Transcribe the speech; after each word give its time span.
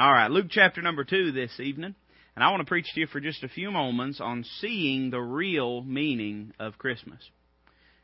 All 0.00 0.12
right, 0.12 0.28
Luke 0.30 0.46
chapter 0.50 0.82
number 0.82 1.04
2 1.04 1.30
this 1.30 1.60
evening. 1.60 1.94
And 2.34 2.42
I 2.42 2.50
want 2.50 2.62
to 2.62 2.66
preach 2.66 2.92
to 2.92 3.00
you 3.00 3.06
for 3.06 3.20
just 3.20 3.44
a 3.44 3.48
few 3.48 3.70
moments 3.70 4.20
on 4.20 4.44
seeing 4.60 5.10
the 5.10 5.20
real 5.20 5.82
meaning 5.82 6.52
of 6.58 6.78
Christmas. 6.78 7.20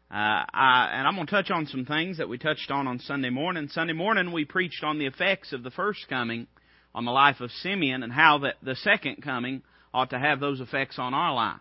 Uh, 0.08 0.14
I, 0.54 0.90
and 0.92 1.08
I'm 1.08 1.16
going 1.16 1.26
to 1.26 1.32
touch 1.32 1.50
on 1.50 1.66
some 1.66 1.84
things 1.86 2.18
that 2.18 2.28
we 2.28 2.38
touched 2.38 2.70
on 2.70 2.86
on 2.86 3.00
Sunday 3.00 3.30
morning. 3.30 3.68
Sunday 3.72 3.92
morning 3.92 4.30
we 4.30 4.44
preached 4.44 4.84
on 4.84 5.00
the 5.00 5.06
effects 5.06 5.52
of 5.52 5.64
the 5.64 5.72
first 5.72 6.06
coming 6.08 6.46
on 6.94 7.04
the 7.04 7.10
life 7.10 7.40
of 7.40 7.50
Simeon 7.50 8.04
and 8.04 8.12
how 8.12 8.38
that 8.38 8.54
the 8.62 8.76
second 8.76 9.22
coming 9.24 9.62
ought 9.92 10.10
to 10.10 10.18
have 10.18 10.38
those 10.38 10.60
effects 10.60 10.96
on 10.96 11.12
our 11.12 11.34
life. 11.34 11.60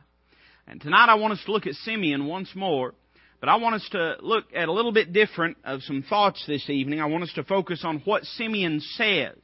And 0.67 0.79
tonight 0.79 1.09
I 1.09 1.15
want 1.15 1.33
us 1.33 1.43
to 1.45 1.51
look 1.51 1.65
at 1.65 1.73
Simeon 1.73 2.27
once 2.27 2.49
more, 2.53 2.93
but 3.39 3.49
I 3.49 3.55
want 3.55 3.75
us 3.75 3.89
to 3.93 4.17
look 4.21 4.45
at 4.55 4.67
a 4.67 4.73
little 4.73 4.91
bit 4.91 5.11
different 5.11 5.57
of 5.63 5.81
some 5.81 6.03
thoughts 6.07 6.43
this 6.45 6.69
evening. 6.69 7.01
I 7.01 7.05
want 7.05 7.23
us 7.23 7.33
to 7.33 7.43
focus 7.43 7.81
on 7.83 8.03
what 8.05 8.25
Simeon 8.25 8.79
says 8.79 9.35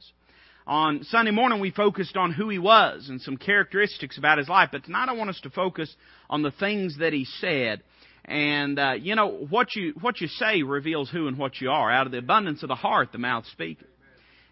on 0.66 1.04
Sunday 1.04 1.30
morning, 1.30 1.60
we 1.60 1.70
focused 1.70 2.16
on 2.16 2.32
who 2.32 2.48
he 2.48 2.58
was 2.58 3.08
and 3.08 3.20
some 3.20 3.36
characteristics 3.36 4.18
about 4.18 4.38
his 4.38 4.48
life, 4.48 4.70
but 4.72 4.84
tonight 4.84 5.08
I 5.08 5.12
want 5.12 5.30
us 5.30 5.40
to 5.42 5.50
focus 5.50 5.94
on 6.28 6.42
the 6.42 6.50
things 6.50 6.98
that 6.98 7.12
he 7.12 7.24
said. 7.24 7.82
And 8.24 8.76
uh, 8.76 8.94
you 8.98 9.14
know 9.14 9.28
what 9.28 9.76
you 9.76 9.94
what 10.00 10.20
you 10.20 10.26
say 10.26 10.64
reveals 10.64 11.08
who 11.08 11.28
and 11.28 11.38
what 11.38 11.60
you 11.60 11.70
are. 11.70 11.92
Out 11.92 12.06
of 12.06 12.12
the 12.12 12.18
abundance 12.18 12.64
of 12.64 12.68
the 12.68 12.74
heart, 12.74 13.12
the 13.12 13.18
mouth 13.18 13.46
speaks. 13.52 13.84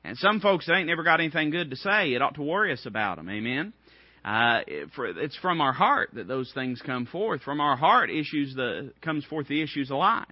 And 0.05 0.17
some 0.19 0.41
folks 0.41 0.67
that 0.67 0.77
ain't 0.77 0.87
never 0.87 1.03
got 1.03 1.19
anything 1.19 1.51
good 1.51 1.71
to 1.71 1.77
say, 1.77 2.13
it 2.13 2.23
ought 2.23 2.37
to 2.37 2.43
worry 2.43 2.73
us 2.73 2.87
about 2.87 3.17
them. 3.17 3.29
Amen. 3.29 3.73
Uh, 4.25 4.61
it's 4.67 5.37
from 5.37 5.61
our 5.61 5.73
heart 5.73 6.11
that 6.13 6.29
those 6.29 6.53
things 6.53 6.81
come 6.87 7.07
forth. 7.07 7.43
From 7.43 7.61
our 7.61 7.77
heart 7.77 8.11
issues 8.11 8.55
the 8.55 8.93
comes 9.03 9.25
forth 9.25 9.49
the 9.49 9.61
issues 9.61 9.91
of 9.91 9.99
life. 9.99 10.29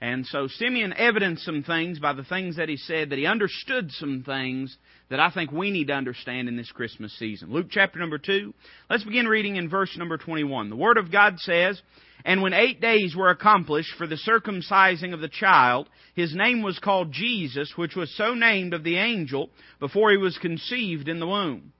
And 0.00 0.26
so 0.26 0.46
Simeon 0.46 0.92
evidenced 0.92 1.44
some 1.44 1.62
things 1.62 1.98
by 1.98 2.12
the 2.12 2.24
things 2.24 2.56
that 2.56 2.68
he 2.68 2.76
said, 2.76 3.10
that 3.10 3.18
he 3.18 3.26
understood 3.26 3.90
some 3.92 4.22
things 4.24 4.76
that 5.08 5.20
I 5.20 5.30
think 5.30 5.50
we 5.50 5.70
need 5.70 5.86
to 5.86 5.94
understand 5.94 6.48
in 6.48 6.56
this 6.56 6.70
Christmas 6.70 7.16
season. 7.18 7.50
Luke 7.50 7.68
chapter 7.70 7.98
number 7.98 8.18
2. 8.18 8.52
Let's 8.90 9.04
begin 9.04 9.26
reading 9.26 9.56
in 9.56 9.70
verse 9.70 9.96
number 9.96 10.18
21. 10.18 10.68
The 10.68 10.76
Word 10.76 10.98
of 10.98 11.10
God 11.10 11.38
says, 11.38 11.80
And 12.24 12.42
when 12.42 12.52
eight 12.52 12.80
days 12.80 13.16
were 13.16 13.30
accomplished 13.30 13.94
for 13.96 14.06
the 14.06 14.16
circumcising 14.16 15.14
of 15.14 15.20
the 15.20 15.28
child, 15.28 15.88
his 16.14 16.34
name 16.34 16.62
was 16.62 16.78
called 16.78 17.12
Jesus, 17.12 17.72
which 17.76 17.96
was 17.96 18.14
so 18.16 18.34
named 18.34 18.74
of 18.74 18.84
the 18.84 18.96
angel 18.96 19.48
before 19.80 20.10
he 20.10 20.18
was 20.18 20.36
conceived 20.38 21.08
in 21.08 21.20
the 21.20 21.26
womb. 21.26 21.72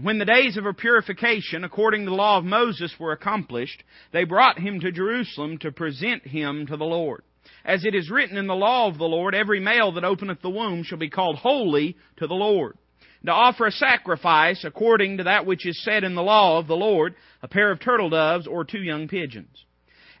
When 0.00 0.18
the 0.18 0.24
days 0.24 0.56
of 0.56 0.64
her 0.64 0.72
purification, 0.72 1.62
according 1.62 2.04
to 2.04 2.10
the 2.10 2.16
law 2.16 2.38
of 2.38 2.44
Moses, 2.44 2.92
were 2.98 3.12
accomplished, 3.12 3.82
they 4.12 4.24
brought 4.24 4.58
him 4.58 4.80
to 4.80 4.90
Jerusalem 4.90 5.58
to 5.58 5.70
present 5.70 6.26
him 6.26 6.66
to 6.66 6.76
the 6.76 6.84
Lord. 6.84 7.22
As 7.64 7.84
it 7.84 7.94
is 7.94 8.10
written 8.10 8.36
in 8.36 8.46
the 8.46 8.54
law 8.54 8.88
of 8.88 8.98
the 8.98 9.04
Lord, 9.04 9.34
every 9.34 9.60
male 9.60 9.92
that 9.92 10.04
openeth 10.04 10.42
the 10.42 10.50
womb 10.50 10.82
shall 10.82 10.98
be 10.98 11.10
called 11.10 11.36
holy 11.36 11.96
to 12.16 12.26
the 12.26 12.34
Lord. 12.34 12.76
To 13.24 13.32
offer 13.32 13.66
a 13.66 13.72
sacrifice 13.72 14.64
according 14.64 15.16
to 15.16 15.24
that 15.24 15.46
which 15.46 15.66
is 15.66 15.82
said 15.82 16.04
in 16.04 16.14
the 16.14 16.22
law 16.22 16.58
of 16.58 16.66
the 16.66 16.76
Lord, 16.76 17.14
a 17.42 17.48
pair 17.48 17.70
of 17.70 17.80
turtle 17.80 18.10
doves 18.10 18.46
or 18.46 18.64
two 18.64 18.82
young 18.82 19.08
pigeons. 19.08 19.64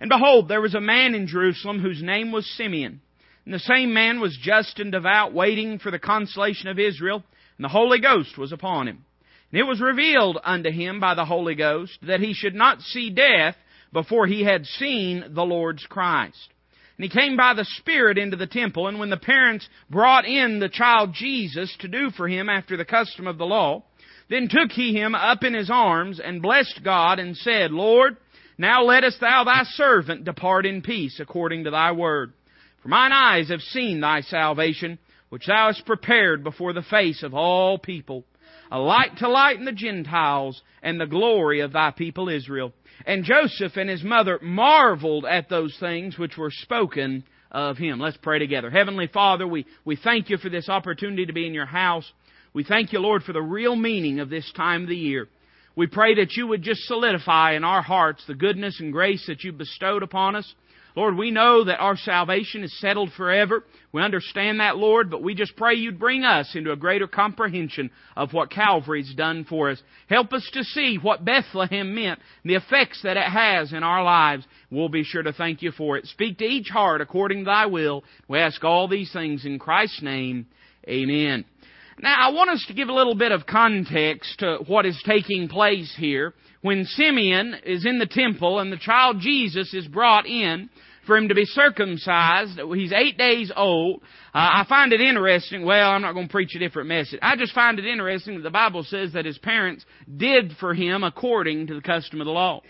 And 0.00 0.08
behold, 0.08 0.48
there 0.48 0.62
was 0.62 0.74
a 0.74 0.80
man 0.80 1.14
in 1.14 1.26
Jerusalem 1.26 1.80
whose 1.80 2.02
name 2.02 2.32
was 2.32 2.46
Simeon. 2.56 3.00
And 3.44 3.52
the 3.52 3.58
same 3.58 3.92
man 3.92 4.20
was 4.20 4.38
just 4.40 4.80
and 4.80 4.90
devout, 4.90 5.34
waiting 5.34 5.78
for 5.78 5.90
the 5.90 5.98
consolation 5.98 6.68
of 6.68 6.78
Israel, 6.78 7.22
and 7.58 7.64
the 7.64 7.68
Holy 7.68 8.00
Ghost 8.00 8.38
was 8.38 8.52
upon 8.52 8.88
him. 8.88 9.04
And 9.52 9.60
it 9.60 9.64
was 9.64 9.80
revealed 9.82 10.38
unto 10.42 10.70
him 10.70 10.98
by 10.98 11.14
the 11.14 11.26
Holy 11.26 11.54
Ghost 11.54 11.98
that 12.02 12.20
he 12.20 12.32
should 12.32 12.54
not 12.54 12.80
see 12.80 13.10
death 13.10 13.56
before 13.92 14.26
he 14.26 14.44
had 14.44 14.64
seen 14.64 15.24
the 15.30 15.44
Lord's 15.44 15.84
Christ. 15.86 16.53
And 16.96 17.04
he 17.04 17.10
came 17.10 17.36
by 17.36 17.54
the 17.54 17.66
Spirit 17.78 18.18
into 18.18 18.36
the 18.36 18.46
temple, 18.46 18.86
and 18.86 18.98
when 18.98 19.10
the 19.10 19.16
parents 19.16 19.68
brought 19.90 20.26
in 20.26 20.60
the 20.60 20.68
child 20.68 21.12
Jesus 21.12 21.74
to 21.80 21.88
do 21.88 22.10
for 22.10 22.28
him 22.28 22.48
after 22.48 22.76
the 22.76 22.84
custom 22.84 23.26
of 23.26 23.36
the 23.36 23.46
law, 23.46 23.82
then 24.30 24.48
took 24.48 24.70
he 24.70 24.92
him 24.92 25.14
up 25.14 25.42
in 25.42 25.54
his 25.54 25.70
arms, 25.70 26.20
and 26.20 26.40
blessed 26.40 26.80
God, 26.84 27.18
and 27.18 27.36
said, 27.36 27.72
Lord, 27.72 28.16
now 28.56 28.84
lettest 28.84 29.20
thou 29.20 29.44
thy 29.44 29.64
servant 29.64 30.24
depart 30.24 30.66
in 30.66 30.82
peace 30.82 31.18
according 31.20 31.64
to 31.64 31.70
thy 31.70 31.92
word. 31.92 32.32
For 32.82 32.88
mine 32.88 33.12
eyes 33.12 33.48
have 33.48 33.60
seen 33.60 34.00
thy 34.00 34.20
salvation, 34.20 34.98
which 35.30 35.46
thou 35.46 35.66
hast 35.66 35.84
prepared 35.84 36.44
before 36.44 36.72
the 36.72 36.82
face 36.82 37.22
of 37.22 37.34
all 37.34 37.78
people, 37.78 38.24
a 38.70 38.78
light 38.78 39.16
to 39.18 39.28
lighten 39.28 39.64
the 39.64 39.72
Gentiles, 39.72 40.62
and 40.82 41.00
the 41.00 41.06
glory 41.06 41.60
of 41.60 41.72
thy 41.72 41.90
people 41.90 42.28
Israel. 42.28 42.72
And 43.06 43.24
Joseph 43.24 43.76
and 43.76 43.88
his 43.88 44.02
mother 44.02 44.38
marveled 44.42 45.26
at 45.26 45.48
those 45.48 45.76
things 45.78 46.18
which 46.18 46.36
were 46.36 46.50
spoken 46.50 47.24
of 47.50 47.76
him. 47.76 48.00
Let's 48.00 48.16
pray 48.16 48.38
together. 48.38 48.70
Heavenly 48.70 49.06
Father, 49.06 49.46
we, 49.46 49.66
we 49.84 49.96
thank 49.96 50.30
you 50.30 50.38
for 50.38 50.48
this 50.48 50.68
opportunity 50.68 51.26
to 51.26 51.32
be 51.32 51.46
in 51.46 51.54
your 51.54 51.66
house. 51.66 52.10
We 52.52 52.64
thank 52.64 52.92
you, 52.92 53.00
Lord, 53.00 53.22
for 53.22 53.32
the 53.32 53.42
real 53.42 53.76
meaning 53.76 54.20
of 54.20 54.30
this 54.30 54.50
time 54.56 54.82
of 54.82 54.88
the 54.88 54.96
year. 54.96 55.28
We 55.76 55.86
pray 55.88 56.14
that 56.16 56.32
you 56.36 56.46
would 56.46 56.62
just 56.62 56.82
solidify 56.82 57.54
in 57.54 57.64
our 57.64 57.82
hearts 57.82 58.24
the 58.26 58.34
goodness 58.34 58.78
and 58.80 58.92
grace 58.92 59.24
that 59.26 59.42
you 59.42 59.52
bestowed 59.52 60.02
upon 60.02 60.36
us. 60.36 60.54
Lord, 60.96 61.16
we 61.16 61.32
know 61.32 61.64
that 61.64 61.80
our 61.80 61.96
salvation 61.96 62.62
is 62.62 62.78
settled 62.78 63.10
forever. 63.16 63.64
We 63.92 64.00
understand 64.00 64.60
that, 64.60 64.76
Lord, 64.76 65.10
but 65.10 65.24
we 65.24 65.34
just 65.34 65.56
pray 65.56 65.74
you'd 65.74 65.98
bring 65.98 66.22
us 66.22 66.54
into 66.54 66.70
a 66.70 66.76
greater 66.76 67.08
comprehension 67.08 67.90
of 68.16 68.32
what 68.32 68.50
Calvary's 68.50 69.12
done 69.14 69.44
for 69.44 69.70
us. 69.70 69.82
Help 70.08 70.32
us 70.32 70.48
to 70.52 70.62
see 70.62 70.98
what 71.00 71.24
Bethlehem 71.24 71.94
meant, 71.94 72.20
the 72.44 72.54
effects 72.54 73.02
that 73.02 73.16
it 73.16 73.28
has 73.28 73.72
in 73.72 73.82
our 73.82 74.04
lives. 74.04 74.46
We'll 74.70 74.88
be 74.88 75.02
sure 75.02 75.22
to 75.24 75.32
thank 75.32 75.62
you 75.62 75.72
for 75.72 75.96
it. 75.96 76.06
Speak 76.06 76.38
to 76.38 76.44
each 76.44 76.68
heart 76.68 77.00
according 77.00 77.40
to 77.40 77.44
thy 77.46 77.66
will. 77.66 78.04
We 78.28 78.38
ask 78.38 78.62
all 78.62 78.86
these 78.86 79.12
things 79.12 79.44
in 79.44 79.58
Christ's 79.58 80.02
name. 80.02 80.46
Amen. 80.88 81.44
Now, 82.00 82.28
I 82.28 82.32
want 82.32 82.50
us 82.50 82.64
to 82.68 82.74
give 82.74 82.88
a 82.88 82.92
little 82.92 83.14
bit 83.14 83.30
of 83.32 83.46
context 83.46 84.40
to 84.40 84.58
what 84.66 84.84
is 84.84 85.00
taking 85.06 85.48
place 85.48 85.94
here. 85.96 86.34
When 86.64 86.86
Simeon 86.86 87.56
is 87.66 87.84
in 87.84 87.98
the 87.98 88.06
temple 88.06 88.58
and 88.58 88.72
the 88.72 88.78
child 88.78 89.18
Jesus 89.20 89.74
is 89.74 89.86
brought 89.86 90.24
in, 90.24 90.70
for 91.06 91.14
him 91.18 91.28
to 91.28 91.34
be 91.34 91.44
circumcised. 91.44 92.58
He's 92.74 92.90
eight 92.90 93.18
days 93.18 93.52
old. 93.54 94.00
Uh, 94.34 94.38
I 94.62 94.66
find 94.66 94.90
it 94.94 95.02
interesting. 95.02 95.66
Well, 95.66 95.90
I'm 95.90 96.00
not 96.00 96.14
going 96.14 96.28
to 96.28 96.32
preach 96.32 96.54
a 96.54 96.58
different 96.58 96.88
message. 96.88 97.18
I 97.20 97.36
just 97.36 97.52
find 97.52 97.78
it 97.78 97.84
interesting 97.84 98.36
that 98.36 98.44
the 98.44 98.50
Bible 98.50 98.82
says 98.82 99.12
that 99.12 99.26
his 99.26 99.36
parents 99.36 99.84
did 100.16 100.52
for 100.58 100.72
him 100.72 101.04
according 101.04 101.66
to 101.66 101.74
the 101.74 101.82
custom 101.82 102.22
of 102.22 102.24
the 102.24 102.32
law. 102.32 102.62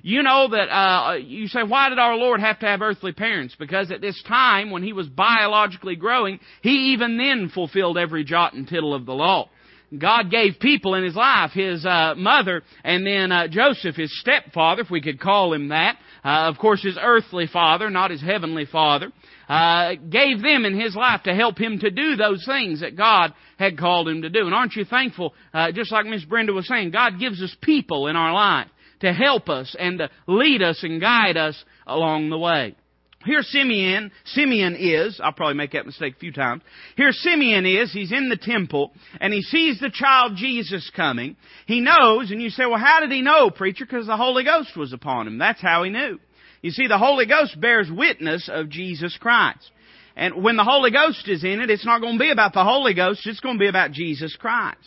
You 0.00 0.22
know 0.22 0.48
that 0.48 0.74
uh, 0.74 1.16
you 1.16 1.46
say, 1.48 1.62
why 1.62 1.90
did 1.90 1.98
our 1.98 2.16
Lord 2.16 2.40
have 2.40 2.58
to 2.60 2.66
have 2.66 2.80
earthly 2.80 3.12
parents? 3.12 3.54
Because 3.58 3.90
at 3.90 4.00
this 4.00 4.22
time, 4.26 4.70
when 4.70 4.82
he 4.82 4.94
was 4.94 5.08
biologically 5.08 5.96
growing, 5.96 6.40
he 6.62 6.94
even 6.94 7.18
then 7.18 7.50
fulfilled 7.52 7.98
every 7.98 8.24
jot 8.24 8.54
and 8.54 8.66
tittle 8.66 8.94
of 8.94 9.04
the 9.04 9.12
law. 9.12 9.50
God 9.98 10.30
gave 10.30 10.54
people 10.60 10.94
in 10.94 11.04
his 11.04 11.14
life, 11.14 11.50
his 11.52 11.84
uh, 11.84 12.14
mother, 12.16 12.62
and 12.82 13.06
then 13.06 13.30
uh, 13.30 13.48
Joseph, 13.48 13.96
his 13.96 14.18
stepfather, 14.20 14.82
if 14.82 14.90
we 14.90 15.02
could 15.02 15.20
call 15.20 15.52
him 15.52 15.68
that. 15.68 15.96
Uh, 16.24 16.48
of 16.48 16.56
course, 16.56 16.82
his 16.82 16.98
earthly 17.00 17.46
father, 17.46 17.90
not 17.90 18.10
his 18.10 18.22
heavenly 18.22 18.64
father, 18.64 19.12
uh, 19.48 19.94
gave 20.08 20.40
them 20.40 20.64
in 20.64 20.78
his 20.78 20.96
life 20.96 21.22
to 21.24 21.34
help 21.34 21.58
him 21.58 21.78
to 21.80 21.90
do 21.90 22.16
those 22.16 22.44
things 22.46 22.80
that 22.80 22.96
God 22.96 23.34
had 23.58 23.76
called 23.76 24.08
him 24.08 24.22
to 24.22 24.30
do. 24.30 24.46
And 24.46 24.54
aren't 24.54 24.76
you 24.76 24.84
thankful? 24.84 25.34
Uh, 25.52 25.72
just 25.72 25.92
like 25.92 26.06
Miss 26.06 26.24
Brenda 26.24 26.52
was 26.52 26.68
saying, 26.68 26.90
God 26.90 27.18
gives 27.18 27.42
us 27.42 27.54
people 27.60 28.06
in 28.06 28.16
our 28.16 28.32
life 28.32 28.68
to 29.00 29.12
help 29.12 29.48
us 29.48 29.76
and 29.78 29.98
to 29.98 30.10
lead 30.26 30.62
us 30.62 30.82
and 30.82 31.00
guide 31.00 31.36
us 31.36 31.62
along 31.86 32.30
the 32.30 32.38
way. 32.38 32.76
Here 33.24 33.42
Simeon, 33.42 34.10
Simeon 34.24 34.76
is, 34.78 35.20
I'll 35.22 35.32
probably 35.32 35.54
make 35.54 35.72
that 35.72 35.86
mistake 35.86 36.16
a 36.16 36.18
few 36.18 36.32
times. 36.32 36.62
Here 36.96 37.12
Simeon 37.12 37.66
is, 37.66 37.92
he's 37.92 38.12
in 38.12 38.28
the 38.28 38.36
temple, 38.36 38.92
and 39.20 39.32
he 39.32 39.42
sees 39.42 39.78
the 39.78 39.90
child 39.90 40.32
Jesus 40.36 40.90
coming. 40.94 41.36
He 41.66 41.80
knows, 41.80 42.30
and 42.30 42.42
you 42.42 42.50
say, 42.50 42.66
well, 42.66 42.78
how 42.78 43.00
did 43.00 43.12
he 43.12 43.22
know, 43.22 43.50
preacher? 43.50 43.84
Because 43.84 44.06
the 44.06 44.16
Holy 44.16 44.44
Ghost 44.44 44.76
was 44.76 44.92
upon 44.92 45.26
him. 45.26 45.38
That's 45.38 45.60
how 45.60 45.84
he 45.84 45.90
knew. 45.90 46.18
You 46.62 46.70
see, 46.70 46.86
the 46.86 46.98
Holy 46.98 47.26
Ghost 47.26 47.60
bears 47.60 47.90
witness 47.90 48.48
of 48.52 48.68
Jesus 48.68 49.16
Christ. 49.20 49.70
And 50.14 50.42
when 50.42 50.56
the 50.56 50.64
Holy 50.64 50.90
Ghost 50.90 51.28
is 51.28 51.42
in 51.42 51.60
it, 51.60 51.70
it's 51.70 51.86
not 51.86 52.00
going 52.00 52.14
to 52.14 52.22
be 52.22 52.30
about 52.30 52.52
the 52.52 52.64
Holy 52.64 52.94
Ghost, 52.94 53.26
it's 53.26 53.40
going 53.40 53.56
to 53.56 53.60
be 53.60 53.68
about 53.68 53.92
Jesus 53.92 54.36
Christ. 54.36 54.78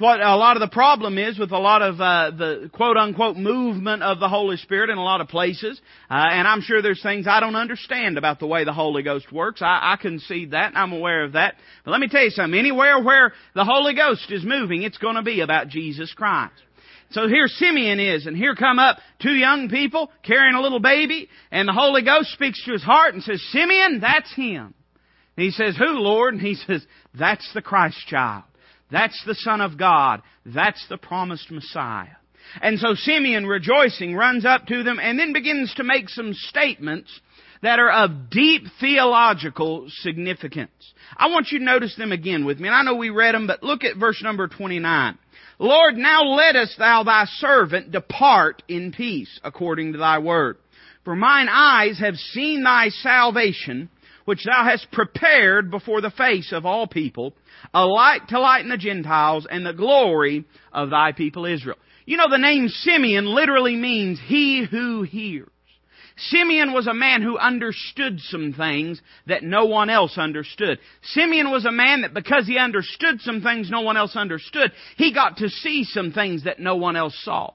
It's 0.00 0.04
what 0.06 0.22
a 0.22 0.34
lot 0.34 0.56
of 0.56 0.60
the 0.60 0.72
problem 0.72 1.18
is 1.18 1.38
with 1.38 1.52
a 1.52 1.58
lot 1.58 1.82
of 1.82 2.00
uh, 2.00 2.30
the 2.30 2.70
quote 2.72 2.96
unquote 2.96 3.36
movement 3.36 4.02
of 4.02 4.18
the 4.18 4.30
Holy 4.30 4.56
Spirit 4.56 4.88
in 4.88 4.96
a 4.96 5.04
lot 5.04 5.20
of 5.20 5.28
places. 5.28 5.78
Uh, 6.10 6.14
and 6.14 6.48
I'm 6.48 6.62
sure 6.62 6.80
there's 6.80 7.02
things 7.02 7.26
I 7.28 7.38
don't 7.40 7.54
understand 7.54 8.16
about 8.16 8.40
the 8.40 8.46
way 8.46 8.64
the 8.64 8.72
Holy 8.72 9.02
Ghost 9.02 9.30
works. 9.30 9.60
I, 9.60 9.92
I 9.92 9.96
concede 10.00 10.52
that, 10.52 10.72
I'm 10.74 10.94
aware 10.94 11.24
of 11.24 11.32
that. 11.32 11.56
But 11.84 11.90
let 11.90 12.00
me 12.00 12.08
tell 12.08 12.24
you 12.24 12.30
something. 12.30 12.58
Anywhere 12.58 12.98
where 13.02 13.34
the 13.54 13.66
Holy 13.66 13.94
Ghost 13.94 14.24
is 14.30 14.42
moving, 14.42 14.84
it's 14.84 14.96
going 14.96 15.16
to 15.16 15.22
be 15.22 15.42
about 15.42 15.68
Jesus 15.68 16.10
Christ. 16.14 16.54
So 17.10 17.28
here 17.28 17.46
Simeon 17.46 18.00
is, 18.00 18.24
and 18.24 18.34
here 18.34 18.54
come 18.54 18.78
up 18.78 19.00
two 19.20 19.34
young 19.34 19.68
people 19.68 20.10
carrying 20.22 20.54
a 20.54 20.62
little 20.62 20.80
baby, 20.80 21.28
and 21.50 21.68
the 21.68 21.74
Holy 21.74 22.02
Ghost 22.02 22.30
speaks 22.30 22.64
to 22.64 22.72
his 22.72 22.82
heart 22.82 23.12
and 23.12 23.22
says, 23.22 23.42
Simeon, 23.52 24.00
that's 24.00 24.34
him. 24.34 24.72
And 25.36 25.44
he 25.44 25.50
says, 25.50 25.76
Who, 25.76 25.98
Lord? 25.98 26.32
And 26.32 26.42
he 26.42 26.54
says, 26.54 26.86
That's 27.18 27.52
the 27.52 27.60
Christ 27.60 27.98
child. 28.06 28.44
That's 28.90 29.22
the 29.26 29.34
Son 29.34 29.60
of 29.60 29.78
God. 29.78 30.22
That's 30.44 30.84
the 30.88 30.98
promised 30.98 31.50
Messiah. 31.50 32.16
And 32.60 32.78
so 32.78 32.94
Simeon, 32.94 33.46
rejoicing, 33.46 34.14
runs 34.14 34.44
up 34.44 34.66
to 34.66 34.82
them 34.82 34.98
and 35.00 35.18
then 35.18 35.32
begins 35.32 35.72
to 35.74 35.84
make 35.84 36.08
some 36.08 36.32
statements 36.34 37.20
that 37.62 37.78
are 37.78 37.90
of 37.90 38.30
deep 38.30 38.64
theological 38.80 39.86
significance. 39.88 40.70
I 41.16 41.28
want 41.28 41.48
you 41.50 41.58
to 41.58 41.64
notice 41.64 41.94
them 41.96 42.12
again 42.12 42.44
with 42.44 42.58
me. 42.58 42.68
And 42.68 42.74
I 42.74 42.82
know 42.82 42.96
we 42.96 43.10
read 43.10 43.34
them, 43.34 43.46
but 43.46 43.62
look 43.62 43.84
at 43.84 43.96
verse 43.96 44.22
number 44.22 44.48
29. 44.48 45.18
Lord, 45.58 45.96
now 45.96 46.22
lettest 46.22 46.78
thou 46.78 47.04
thy 47.04 47.26
servant 47.26 47.92
depart 47.92 48.62
in 48.66 48.92
peace 48.92 49.38
according 49.44 49.92
to 49.92 49.98
thy 49.98 50.18
word. 50.18 50.56
For 51.04 51.14
mine 51.14 51.48
eyes 51.50 51.98
have 51.98 52.16
seen 52.16 52.62
thy 52.62 52.88
salvation, 52.88 53.90
which 54.30 54.44
thou 54.44 54.62
hast 54.62 54.92
prepared 54.92 55.72
before 55.72 56.00
the 56.00 56.12
face 56.12 56.52
of 56.52 56.64
all 56.64 56.86
people, 56.86 57.34
a 57.74 57.84
light 57.84 58.20
to 58.28 58.38
lighten 58.38 58.70
the 58.70 58.76
Gentiles 58.76 59.44
and 59.50 59.66
the 59.66 59.72
glory 59.72 60.44
of 60.72 60.88
thy 60.88 61.10
people 61.10 61.46
Israel. 61.46 61.76
You 62.06 62.16
know, 62.16 62.30
the 62.30 62.38
name 62.38 62.68
Simeon 62.68 63.26
literally 63.26 63.74
means 63.74 64.20
he 64.24 64.64
who 64.70 65.02
hears. 65.02 65.48
Simeon 66.16 66.72
was 66.72 66.86
a 66.86 66.94
man 66.94 67.22
who 67.22 67.38
understood 67.38 68.20
some 68.20 68.52
things 68.52 69.02
that 69.26 69.42
no 69.42 69.64
one 69.64 69.90
else 69.90 70.16
understood. 70.16 70.78
Simeon 71.02 71.50
was 71.50 71.64
a 71.64 71.72
man 71.72 72.02
that 72.02 72.14
because 72.14 72.46
he 72.46 72.56
understood 72.56 73.20
some 73.22 73.42
things 73.42 73.68
no 73.68 73.80
one 73.80 73.96
else 73.96 74.14
understood, 74.14 74.70
he 74.96 75.12
got 75.12 75.38
to 75.38 75.48
see 75.48 75.82
some 75.82 76.12
things 76.12 76.44
that 76.44 76.60
no 76.60 76.76
one 76.76 76.94
else 76.94 77.18
saw. 77.24 77.50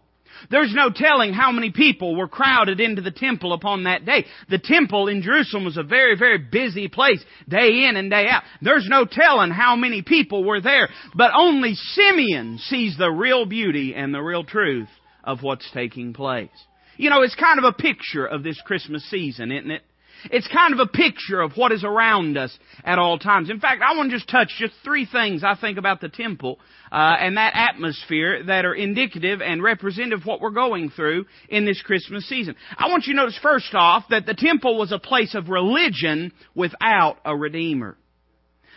There's 0.50 0.74
no 0.74 0.90
telling 0.94 1.34
how 1.34 1.52
many 1.52 1.72
people 1.72 2.16
were 2.16 2.28
crowded 2.28 2.80
into 2.80 3.02
the 3.02 3.12
temple 3.12 3.54
upon 3.54 3.84
that 3.84 4.06
day. 4.06 4.26
The 4.50 4.60
temple 4.60 5.08
in 5.08 5.22
Jerusalem 5.22 5.66
was 5.66 5.78
a 5.78 5.84
very, 5.84 6.18
very 6.18 6.38
busy 6.38 6.88
place, 6.88 7.24
day 7.48 7.86
in 7.88 7.96
and 7.96 8.10
day 8.10 8.28
out. 8.28 8.44
There's 8.62 8.88
no 8.90 9.06
telling 9.06 9.52
how 9.52 9.76
many 9.76 10.02
people 10.02 10.44
were 10.44 10.62
there. 10.62 10.90
But 11.16 11.32
only 11.36 11.76
Simeon 11.76 12.58
sees 12.60 12.98
the 12.98 13.10
real 13.10 13.46
beauty 13.46 13.94
and 13.96 14.14
the 14.14 14.22
real 14.22 14.44
truth 14.44 14.90
of 15.24 15.42
what's 15.42 15.70
taking 15.72 16.14
place. 16.14 16.50
You 16.98 17.10
know, 17.10 17.22
it's 17.24 17.36
kind 17.36 17.60
of 17.60 17.66
a 17.66 17.74
picture 17.74 18.26
of 18.26 18.44
this 18.44 18.60
Christmas 18.66 19.04
season, 19.10 19.52
isn't 19.52 19.72
it? 19.72 19.84
It's 20.32 20.48
kind 20.48 20.74
of 20.74 20.80
a 20.80 20.88
picture 20.88 21.42
of 21.42 21.54
what 21.56 21.72
is 21.72 21.84
around 21.84 22.38
us 22.38 22.58
at 22.84 23.00
all 23.00 23.20
times. 23.20 23.50
In 23.50 23.60
fact, 23.60 23.82
I 23.82 23.96
want 23.96 24.12
to 24.12 24.18
just 24.18 24.30
touch 24.30 24.50
just 24.58 24.74
three 24.84 25.06
things 25.06 25.44
I 25.44 25.56
think 25.56 25.78
about 25.78 26.02
the 26.02 26.10
temple 26.10 26.60
uh, 26.92 27.16
and 27.20 27.38
that 27.38 27.54
atmosphere 27.56 28.44
that 28.44 28.66
are 28.66 28.74
indicative 28.74 29.42
and 29.42 29.62
representative 29.62 30.22
of 30.22 30.26
what 30.26 30.42
we're 30.42 30.52
going 30.52 30.90
through 30.90 31.26
in 31.50 31.66
this 31.66 31.82
Christmas 31.82 32.28
season. 32.28 32.56
I 32.78 32.88
want 32.90 33.06
you 33.06 33.14
to 33.14 33.18
notice 33.18 33.40
first 33.42 33.74
off 33.74 34.06
that 34.10 34.26
the 34.26 34.34
temple 34.34 34.78
was 34.78 34.92
a 34.92 35.00
place 35.00 35.36
of 35.36 35.50
religion 35.50 36.32
without 36.54 37.18
a 37.26 37.36
redeemer. 37.36 37.98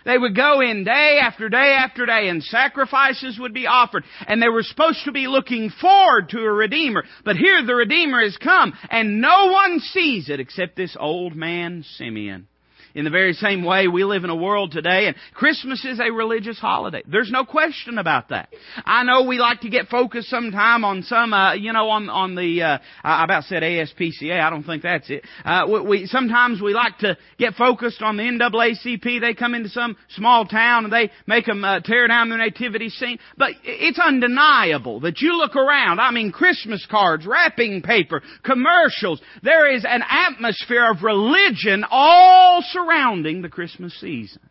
They 0.05 0.17
would 0.17 0.37
go 0.37 0.61
in 0.61 0.85
day 0.85 1.19
after 1.23 1.49
day 1.49 1.75
after 1.79 2.07
day 2.07 2.29
and 2.29 2.43
sacrifices 2.43 3.39
would 3.39 3.55
be 3.55 3.67
offered. 3.67 4.05
And 4.27 4.43
they 4.43 4.49
were 4.49 4.63
supposed 4.63 5.05
to 5.05 5.13
be 5.13 5.27
looking 5.27 5.71
forward 5.71 6.31
to 6.31 6.39
a 6.39 6.53
Redeemer. 6.53 7.05
But 7.25 7.37
here 7.37 7.65
the 7.65 7.75
Redeemer 7.75 8.23
has 8.23 8.37
come 8.37 8.73
and 8.91 9.21
no 9.21 9.47
one 9.47 9.81
sees 9.81 10.29
it 10.29 10.41
except 10.41 10.77
this 10.77 10.97
old 10.99 11.35
man 11.35 11.85
Simeon. 11.97 12.49
In 12.95 13.05
the 13.05 13.11
very 13.11 13.33
same 13.35 13.65
way, 13.65 13.89
we 13.89 14.05
live 14.05 14.25
in 14.25 14.31
a 14.31 14.37
world 14.37 14.73
today, 14.73 15.07
and 15.07 15.17
Christmas 15.35 15.85
is 15.85 16.01
a 16.01 16.11
religious 16.11 16.59
holiday. 16.59 17.03
There's 17.07 17.31
no 17.31 17.45
question 17.45 17.99
about 17.99 18.31
that. 18.31 18.49
I 18.85 19.05
know 19.05 19.25
we 19.25 19.39
like 19.39 19.61
to 19.63 19.69
get 19.69 19.89
focused 19.89 20.29
sometime 20.29 20.85
on 20.85 21.03
some, 21.03 21.33
uh, 21.33 21.55
you 21.55 21.73
know, 21.73 21.89
on 21.91 22.09
on 22.09 22.35
the. 22.35 22.63
Uh, 22.63 22.79
I 23.03 23.25
about 23.25 23.45
said 23.45 23.63
ASPCA. 23.63 24.41
I 24.41 24.51
don't 24.51 24.65
think 24.65 24.83
that's 24.83 25.11
it. 25.11 25.25
Uh, 25.45 25.67
we, 25.71 25.81
we 25.81 26.07
sometimes 26.07 26.61
we 26.61 26.75
like 26.75 26.99
to 26.99 27.17
get 27.39 27.55
focused 27.55 28.03
on 28.03 28.17
the 28.17 28.23
NAACP. 28.23 29.21
They 29.21 29.35
come 29.35 29.55
into 29.55 29.69
some 29.69 29.97
small 30.11 30.47
town 30.47 30.85
and 30.85 30.93
they 30.93 31.11
make 31.27 31.47
them 31.47 31.65
uh, 31.65 31.81
tear 31.81 32.09
down 32.09 32.29
the 32.29 32.37
nativity 32.37 32.89
scene. 32.89 33.19
But 33.37 33.53
it's 33.65 33.99
undeniable 33.99 35.01
that 35.01 35.21
you 35.21 35.37
look 35.37 35.57
around. 35.57 36.01
I 36.01 36.11
mean, 36.11 36.33
Christmas 36.33 36.87
cards, 36.91 37.27
wrapping 37.27 37.83
paper, 37.83 38.23
commercials. 38.43 39.21
There 39.43 39.75
is 39.75 39.85
an 39.89 40.03
atmosphere 40.09 40.91
of 40.91 41.03
religion 41.03 41.85
all 41.91 42.63
surrounding 42.79 43.43
the 43.43 43.49
Christmas 43.49 43.99
season. 44.01 44.43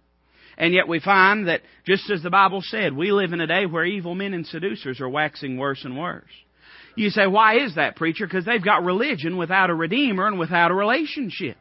And 0.58 0.74
yet 0.74 0.88
we 0.88 1.00
find 1.00 1.48
that, 1.48 1.62
just 1.86 2.10
as 2.10 2.24
the 2.24 2.32
Bible 2.32 2.62
said, 2.64 2.96
we 2.96 3.12
live 3.12 3.32
in 3.32 3.42
a 3.42 3.48
day 3.48 3.66
where 3.66 3.86
evil 3.86 4.16
men 4.16 4.34
and 4.34 4.46
seducers 4.46 5.00
are 5.00 5.10
waxing 5.10 5.58
worse 5.58 5.86
and 5.86 5.98
worse. 5.98 6.24
You 6.96 7.12
say, 7.12 7.28
why 7.28 7.64
is 7.64 7.76
that, 7.76 7.96
preacher? 7.96 8.26
Because 8.26 8.46
they've 8.46 8.64
got 8.64 8.84
religion 8.84 9.38
without 9.38 9.70
a 9.70 9.76
redeemer 9.76 10.26
and 10.26 10.40
without 10.40 10.72
a 10.72 10.74
relationship. 10.74 11.58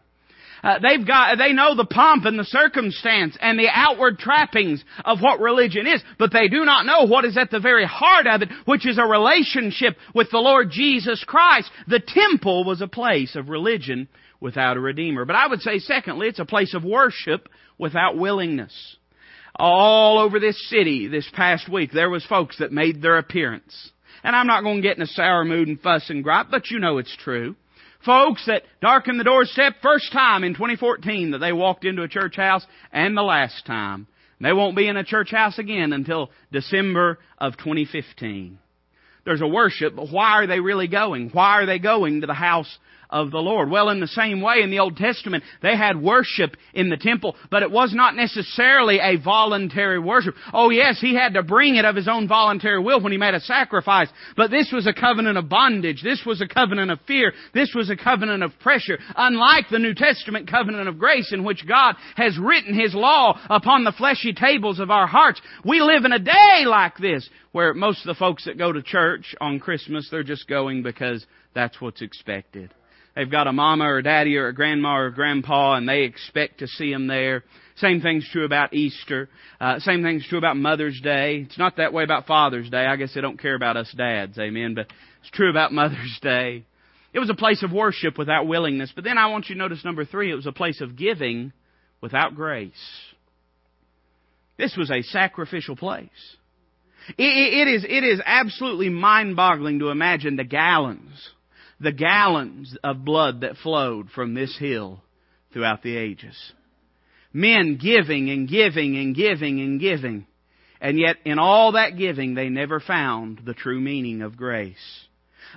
Uh, 0.65 0.79
they've 0.79 1.07
got, 1.07 1.37
they 1.37 1.53
know 1.53 1.77
the 1.77 1.85
pomp 1.85 2.25
and 2.25 2.39
the 2.39 2.45
circumstance 2.45 3.37
and 3.39 3.59
the 3.59 3.69
outward 3.71 4.19
trappings 4.19 4.83
of 5.05 5.21
what 5.21 5.41
religion 5.41 5.87
is, 5.87 6.03
but 6.19 6.33
they 6.33 6.49
do 6.49 6.65
not 6.65 6.87
know 6.87 7.05
what 7.05 7.27
is 7.27 7.37
at 7.37 7.51
the 7.51 7.61
very 7.61 7.85
heart 7.85 8.27
of 8.27 8.41
it, 8.41 8.49
which 8.65 8.87
is 8.87 8.97
a 8.99 9.05
relationship 9.05 9.97
with 10.15 10.31
the 10.31 10.39
Lord 10.39 10.71
Jesus 10.71 11.23
Christ. 11.25 11.71
The 11.87 12.01
temple 12.01 12.65
was 12.65 12.81
a 12.81 12.89
place 12.89 13.37
of 13.37 13.51
religion 13.51 14.09
without 14.41 14.77
a 14.77 14.81
Redeemer. 14.81 15.25
But 15.25 15.37
I 15.37 15.47
would 15.47 15.61
say, 15.61 15.79
secondly, 15.79 16.29
it's 16.29 16.39
a 16.39 16.45
place 16.45 16.75
of 16.75 16.85
worship 16.85 17.49
without 17.79 18.17
willingness. 18.17 18.97
All 19.55 20.19
over 20.19 20.39
this 20.39 20.69
city 20.69 21.09
this 21.09 21.29
past 21.33 21.69
week, 21.71 21.91
there 21.93 22.11
was 22.11 22.25
folks 22.27 22.59
that 22.59 22.73
made 22.73 23.01
their 23.01 23.19
appearance. 23.19 23.91
And 24.23 24.37
I'm 24.37 24.47
not 24.47 24.63
going 24.63 24.77
to 24.77 24.83
get 24.83 24.97
in 24.97 25.03
a 25.03 25.07
sour 25.07 25.45
mood 25.45 25.69
and 25.69 25.81
fuss 25.81 26.11
and 26.11 26.23
gripe, 26.23 26.49
but 26.51 26.71
you 26.71 26.79
know 26.79 26.99
it's 26.99 27.17
true. 27.17 27.57
Folks 28.05 28.45
that 28.47 28.63
darkened 28.81 29.19
the 29.19 29.25
doorstep 29.25 29.75
first 29.83 30.13
time 30.13 30.45
in 30.45 30.55
2014 30.55 31.33
that 31.33 31.39
they 31.39 31.53
walked 31.53 31.85
into 31.85 32.03
a 32.03 32.09
church 32.09 32.37
house 32.37 32.65
and 32.93 33.17
the 33.17 33.23
last 33.23 33.65
time. 33.67 34.07
They 34.41 34.53
won't 34.53 34.77
be 34.77 34.87
in 34.87 34.97
a 34.97 35.05
church 35.05 35.31
house 35.31 35.59
again 35.59 35.93
until 35.93 36.31
December 36.53 37.19
of 37.39 37.57
2015. 37.57 38.59
There's 39.25 39.41
a 39.41 39.47
worship, 39.47 39.97
but 39.97 40.11
why 40.11 40.33
are 40.33 40.47
they 40.47 40.61
really 40.61 40.89
going? 40.89 41.31
Why 41.31 41.61
are 41.61 41.67
they 41.67 41.79
going 41.79 42.21
to 42.21 42.27
the 42.27 42.35
house 42.35 42.79
of 43.11 43.31
the 43.31 43.39
Lord. 43.39 43.71
Well, 43.71 43.89
in 43.91 44.01
the 44.01 44.07
same 44.07 44.41
way, 44.41 44.63
in 44.63 44.71
the 44.71 44.81
Old 44.81 44.97
Testament, 44.97 45.45
they 45.63 45.77
had 45.77 46.01
worship 46.01 46.57
in 46.75 46.89
the 46.89 46.97
temple, 46.97 47.37
but 47.51 47.63
it 47.63 47.71
was 47.71 47.93
not 47.95 48.17
necessarily 48.17 48.99
a 48.99 49.17
voluntary 49.17 49.99
worship. 49.99 50.35
Oh 50.53 50.71
yes, 50.71 50.99
he 51.01 51.15
had 51.15 51.35
to 51.35 51.43
bring 51.43 51.77
it 51.77 51.85
of 51.85 51.97
his 51.97 52.09
own 52.09 52.29
voluntary 52.29 52.83
will 52.83 53.01
when 53.01 53.13
he 53.13 53.19
made 53.19 53.35
a 53.35 53.41
sacrifice, 53.41 54.09
but 54.37 54.51
this 54.51 54.71
was 54.73 54.87
a 54.87 54.93
covenant 54.93 55.39
of 55.39 55.49
bondage. 55.49 56.03
This 56.03 56.23
was 56.27 56.41
a 56.41 56.49
covenant 56.49 56.91
of 56.91 57.01
fear. 57.07 57.33
This 57.55 57.73
was 57.75 57.91
a 57.91 57.97
covenant 57.97 58.43
of 58.43 58.59
pressure. 58.61 58.99
Unlike 59.17 59.67
the 59.71 59.79
New 59.79 59.95
Testament 59.95 60.51
covenant 60.51 60.89
of 60.89 60.99
grace 60.99 61.33
in 61.33 61.45
which 61.45 61.67
God 61.67 61.95
has 62.17 62.39
written 62.39 62.79
His 62.79 62.95
law 62.95 63.39
upon 63.49 63.85
the 63.85 63.93
fleshy 63.93 64.33
tables 64.33 64.81
of 64.81 64.91
our 64.91 65.07
hearts, 65.07 65.41
we 65.65 65.81
live 65.81 66.05
in 66.05 66.13
a 66.13 66.19
day 66.19 66.65
like 66.65 66.97
this 66.99 67.29
where 67.53 67.73
most 67.73 68.01
of 68.01 68.07
the 68.07 68.19
folks 68.19 68.45
that 68.45 68.59
go 68.59 68.73
to 68.73 68.83
church 68.83 69.35
on 69.41 69.59
Christmas, 69.59 70.09
they're 70.11 70.23
just 70.23 70.47
going 70.47 70.83
because 70.83 71.25
that's 71.55 71.81
what's 71.81 72.03
expected. 72.03 72.71
They've 73.17 73.31
got 73.31 73.47
a 73.47 73.53
mama 73.53 73.85
or 73.85 74.03
daddy 74.03 74.37
or 74.37 74.49
a 74.49 74.55
grandma 74.55 74.99
or 74.99 75.07
a 75.07 75.13
grandpa 75.13 75.75
and 75.75 75.89
they 75.89 76.03
expect 76.03 76.59
to 76.59 76.69
see 76.69 76.93
them 76.93 77.07
there. 77.07 77.45
Same 77.77 78.03
thing's 78.03 78.29
true 78.31 78.45
about 78.45 78.75
Easter. 78.75 79.31
Uh, 79.59 79.79
same 79.81 80.03
thing's 80.03 80.27
true 80.29 80.37
about 80.37 80.59
Mother's 80.59 81.01
Day. 81.03 81.47
It's 81.47 81.59
not 81.59 81.79
that 81.79 81.95
way 81.95 82.05
about 82.05 82.27
Father's 82.27 82.69
Day. 82.69 82.85
I 82.85 82.97
guess 82.97 83.15
they 83.15 83.23
don't 83.23 83.41
care 83.41 83.55
about 83.55 83.79
us 83.79 83.93
dads, 83.97 84.39
amen, 84.39 84.75
but 84.75 84.89
it's 85.21 85.31
true 85.31 85.49
about 85.49 85.73
Mother's 85.73 86.19
Day. 86.23 86.67
It 87.15 87.19
was 87.19 87.31
a 87.31 87.35
place 87.35 87.63
of 87.63 87.73
worship 87.73 88.19
without 88.19 88.47
willingness. 88.47 88.93
But 88.95 89.05
then 89.05 89.17
I 89.17 89.29
want 89.29 89.49
you 89.49 89.55
to 89.55 89.59
notice 89.59 89.83
number 89.83 90.05
three, 90.05 90.31
it 90.31 90.35
was 90.35 90.47
a 90.47 90.53
place 90.53 90.83
of 90.83 90.97
giving 90.97 91.53
without 92.03 92.35
grace. 92.35 92.73
This 94.59 94.77
was 94.77 94.91
a 94.91 95.01
sacrificial 95.03 95.77
place. 95.77 96.11
it, 97.17 97.23
it 97.23 97.69
is, 97.69 97.85
it 97.85 98.05
is 98.05 98.21
absolutely 98.25 98.91
mind-boggling 98.91 99.79
to 99.79 99.89
imagine 99.89 100.37
the 100.37 100.45
gallons 100.45 101.31
the 101.81 101.93
gallons 101.93 102.77
of 102.83 103.05
blood 103.05 103.41
that 103.43 103.57
flowed 103.57 104.11
from 104.11 104.35
this 104.35 104.57
hill 104.59 105.03
throughout 105.53 105.83
the 105.83 105.97
ages. 105.97 106.37
Men 107.33 107.77
giving 107.77 108.31
and 108.31 108.49
giving 108.49 108.97
and 108.97 109.15
giving 109.15 109.61
and 109.61 109.79
giving. 109.79 110.27
And 110.81 110.99
yet 110.99 111.17
in 111.25 111.39
all 111.39 111.73
that 111.73 111.97
giving 111.97 112.35
they 112.35 112.49
never 112.49 112.81
found 112.81 113.43
the 113.45 113.55
true 113.55 113.81
meaning 113.81 114.23
of 114.23 114.37
grace. 114.37 115.06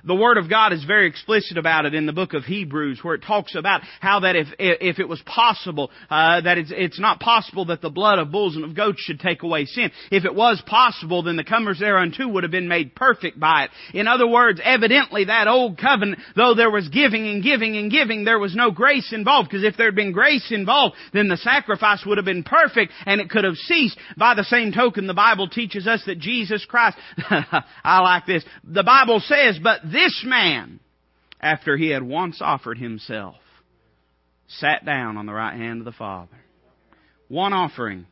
The 0.04 0.16
Word 0.16 0.38
of 0.38 0.50
God 0.50 0.74
is 0.74 0.84
very 0.84 1.08
explicit 1.08 1.58
about 1.58 1.86
it 1.86 1.94
in 1.94 2.06
the 2.06 2.14
book 2.14 2.34
of 2.34 2.44
Hebrews, 2.44 3.00
where 3.02 3.16
it 3.16 3.24
talks 3.24 3.56
about 3.56 3.82
how 4.00 4.22
that 4.22 4.36
if 4.36 4.48
if 4.60 5.00
it 5.00 5.08
was 5.08 5.22
possible, 5.26 5.92
uh, 6.10 6.42
that 6.42 6.58
it's 6.58 6.72
it's 6.74 7.00
not 7.00 7.20
possible 7.20 7.66
that 7.66 7.82
the 7.82 7.90
blood 7.90 8.20
of 8.20 8.32
bulls 8.32 8.56
and 8.56 8.66
of 8.66 8.76
goats 8.76 9.02
should 9.02 9.20
take 9.20 9.44
away 9.44 9.66
sin. 9.66 9.92
If 10.12 10.26
it 10.26 10.34
was 10.34 10.62
possible, 10.66 11.24
then 11.24 11.36
the 11.36 11.44
comers 11.44 11.80
thereunto 11.80 12.28
would 12.28 12.44
have 12.44 12.52
been 12.52 12.68
made 12.68 12.96
perfect 12.96 13.40
by 13.40 13.66
it. 13.66 13.72
In 13.94 14.08
other 14.08 14.28
words, 14.28 14.62
evidently 14.64 15.26
that 15.26 15.48
old 15.48 15.78
covenant, 15.78 16.20
though 16.36 16.54
there 16.54 16.72
was 16.72 16.88
giving 16.90 17.28
and 17.28 17.44
giving 17.44 17.78
and 17.78 17.92
giving, 17.92 18.24
there 18.24 18.40
was 18.40 18.56
no 18.56 18.72
grace 18.72 19.12
involved. 19.14 19.50
Because 19.50 19.64
if 19.64 19.78
there 19.78 19.88
had 19.88 19.96
been 19.96 20.12
grace 20.12 20.52
involved, 20.52 20.96
then 21.14 21.28
the 21.28 21.38
sacrifice 21.38 22.04
would 22.06 22.18
have 22.18 22.26
been 22.26 22.44
perfect 22.44 22.92
and 23.06 23.22
it 23.22 23.30
could 23.30 23.44
have 23.44 23.56
ceased. 23.56 23.98
By 24.18 24.36
the 24.36 24.44
same 24.44 24.72
token, 24.72 25.08
the 25.08 25.14
Bible 25.14 25.50
teaches 25.50 25.88
us 25.88 26.04
that 26.06 26.20
Jesus 26.20 26.66
Christ, 26.66 26.98
I 27.84 28.00
like 28.02 28.26
this. 28.26 28.44
The 28.64 28.84
Bible 28.84 29.20
says, 29.20 29.60
but 29.62 29.82
this 29.92 30.24
man, 30.26 30.80
after 31.42 31.78
he 31.78 31.90
had 31.90 32.04
once 32.04 32.42
offered 32.42 32.78
himself, 32.78 33.36
sat 34.48 34.86
down 34.86 35.18
on 35.18 35.26
the 35.26 35.34
right 35.34 35.56
hand 35.56 35.80
of 35.80 35.86
the 35.86 35.92
Father. 35.92 36.36
One 37.28 37.54
offering. 37.54 38.06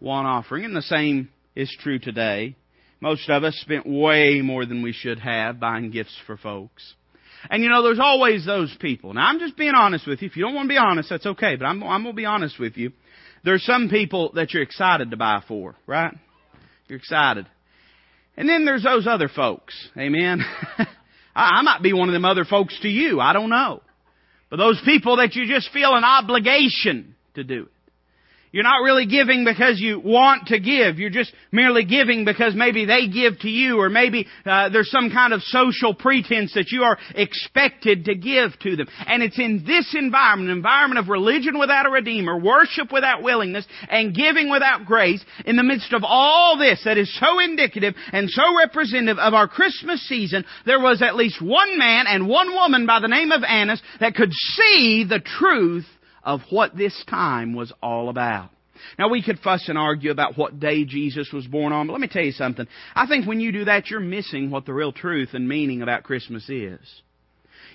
One 0.00 0.26
offering. 0.26 0.64
And 0.64 0.74
the 0.74 0.82
same 0.82 1.28
is 1.54 1.74
true 1.80 1.98
today. 1.98 2.56
Most 3.00 3.28
of 3.28 3.44
us 3.44 3.54
spent 3.60 3.86
way 3.86 4.40
more 4.42 4.64
than 4.64 4.82
we 4.82 4.92
should 4.92 5.18
have 5.18 5.60
buying 5.60 5.90
gifts 5.90 6.16
for 6.26 6.36
folks. 6.36 6.94
And 7.50 7.62
you 7.62 7.68
know, 7.68 7.82
there's 7.82 8.00
always 8.00 8.46
those 8.46 8.74
people. 8.80 9.12
Now, 9.12 9.26
I'm 9.26 9.38
just 9.38 9.56
being 9.56 9.74
honest 9.74 10.06
with 10.06 10.22
you. 10.22 10.28
If 10.28 10.36
you 10.36 10.44
don't 10.44 10.54
want 10.54 10.66
to 10.66 10.72
be 10.72 10.78
honest, 10.78 11.10
that's 11.10 11.26
okay, 11.26 11.56
but 11.56 11.66
I'm, 11.66 11.82
I'm 11.82 12.02
going 12.02 12.14
to 12.14 12.16
be 12.16 12.24
honest 12.24 12.58
with 12.58 12.76
you. 12.76 12.92
There's 13.44 13.64
some 13.64 13.90
people 13.90 14.32
that 14.34 14.54
you're 14.54 14.62
excited 14.62 15.10
to 15.10 15.18
buy 15.18 15.42
for, 15.46 15.74
right? 15.86 16.14
You're 16.88 16.98
excited. 16.98 17.46
And 18.36 18.48
then 18.48 18.64
there's 18.64 18.82
those 18.82 19.06
other 19.06 19.28
folks. 19.28 19.74
Amen. 19.98 20.42
I 21.34 21.62
might 21.62 21.82
be 21.82 21.92
one 21.92 22.08
of 22.08 22.12
them 22.12 22.24
other 22.24 22.44
folks 22.44 22.78
to 22.80 22.88
you. 22.88 23.20
I 23.20 23.32
don't 23.32 23.50
know. 23.50 23.82
But 24.50 24.56
those 24.56 24.80
people 24.84 25.16
that 25.16 25.34
you 25.34 25.46
just 25.46 25.72
feel 25.72 25.94
an 25.94 26.04
obligation 26.04 27.16
to 27.34 27.44
do 27.44 27.64
it. 27.64 27.68
You're 28.54 28.62
not 28.62 28.84
really 28.84 29.06
giving 29.06 29.44
because 29.44 29.80
you 29.80 29.98
want 29.98 30.46
to 30.46 30.60
give. 30.60 31.00
You're 31.00 31.10
just 31.10 31.32
merely 31.50 31.84
giving 31.84 32.24
because 32.24 32.54
maybe 32.54 32.84
they 32.84 33.08
give 33.08 33.40
to 33.40 33.48
you 33.48 33.80
or 33.80 33.88
maybe 33.88 34.28
uh, 34.46 34.68
there's 34.68 34.92
some 34.92 35.10
kind 35.10 35.32
of 35.32 35.42
social 35.42 35.92
pretense 35.92 36.54
that 36.54 36.70
you 36.70 36.84
are 36.84 36.96
expected 37.16 38.04
to 38.04 38.14
give 38.14 38.56
to 38.60 38.76
them. 38.76 38.86
And 39.08 39.24
it's 39.24 39.40
in 39.40 39.64
this 39.66 39.92
environment, 39.98 40.52
an 40.52 40.56
environment 40.56 41.00
of 41.00 41.08
religion 41.08 41.58
without 41.58 41.86
a 41.86 41.90
redeemer, 41.90 42.38
worship 42.38 42.92
without 42.92 43.24
willingness, 43.24 43.66
and 43.88 44.14
giving 44.14 44.48
without 44.48 44.84
grace, 44.86 45.24
in 45.44 45.56
the 45.56 45.64
midst 45.64 45.92
of 45.92 46.04
all 46.04 46.56
this 46.56 46.80
that 46.84 46.96
is 46.96 47.12
so 47.18 47.40
indicative 47.40 47.94
and 48.12 48.30
so 48.30 48.56
representative 48.56 49.18
of 49.18 49.34
our 49.34 49.48
Christmas 49.48 50.00
season, 50.06 50.44
there 50.64 50.78
was 50.78 51.02
at 51.02 51.16
least 51.16 51.42
one 51.42 51.76
man 51.76 52.06
and 52.06 52.28
one 52.28 52.52
woman 52.52 52.86
by 52.86 53.00
the 53.00 53.08
name 53.08 53.32
of 53.32 53.42
Annas 53.42 53.82
that 53.98 54.14
could 54.14 54.32
see 54.32 55.04
the 55.08 55.18
truth 55.18 55.86
of 56.24 56.40
what 56.50 56.76
this 56.76 57.04
time 57.08 57.54
was 57.54 57.72
all 57.82 58.08
about. 58.08 58.50
Now 58.98 59.08
we 59.08 59.22
could 59.22 59.38
fuss 59.38 59.68
and 59.68 59.78
argue 59.78 60.10
about 60.10 60.36
what 60.36 60.58
day 60.58 60.84
Jesus 60.84 61.30
was 61.32 61.46
born 61.46 61.72
on, 61.72 61.86
but 61.86 61.92
let 61.92 62.00
me 62.00 62.08
tell 62.08 62.24
you 62.24 62.32
something. 62.32 62.66
I 62.94 63.06
think 63.06 63.26
when 63.26 63.40
you 63.40 63.52
do 63.52 63.66
that, 63.66 63.88
you're 63.88 64.00
missing 64.00 64.50
what 64.50 64.66
the 64.66 64.74
real 64.74 64.92
truth 64.92 65.30
and 65.32 65.48
meaning 65.48 65.82
about 65.82 66.02
Christmas 66.02 66.48
is. 66.48 66.80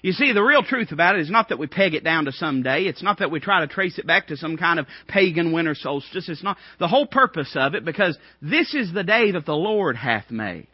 You 0.01 0.13
see, 0.13 0.31
the 0.31 0.43
real 0.43 0.63
truth 0.63 0.91
about 0.91 1.15
it 1.15 1.21
is 1.21 1.29
not 1.29 1.49
that 1.49 1.59
we 1.59 1.67
peg 1.67 1.93
it 1.93 2.03
down 2.03 2.25
to 2.25 2.31
some 2.31 2.63
day. 2.63 2.83
It's 2.83 3.03
not 3.03 3.19
that 3.19 3.31
we 3.31 3.39
try 3.39 3.61
to 3.61 3.67
trace 3.67 3.97
it 3.99 4.07
back 4.07 4.27
to 4.27 4.37
some 4.37 4.55
kind 4.55 4.79
of 4.79 4.87
pagan 5.07 5.51
winter 5.51 5.75
solstice. 5.75 6.29
It's 6.29 6.43
not 6.43 6.57
the 6.79 6.87
whole 6.87 7.05
purpose 7.05 7.53
of 7.55 7.75
it 7.75 7.83
because 7.83 8.17
this 8.41 8.73
is 8.73 8.93
the 8.93 9.03
day 9.03 9.31
that 9.31 9.45
the 9.45 9.55
Lord 9.55 9.97
hath 9.97 10.31
made. 10.31 10.67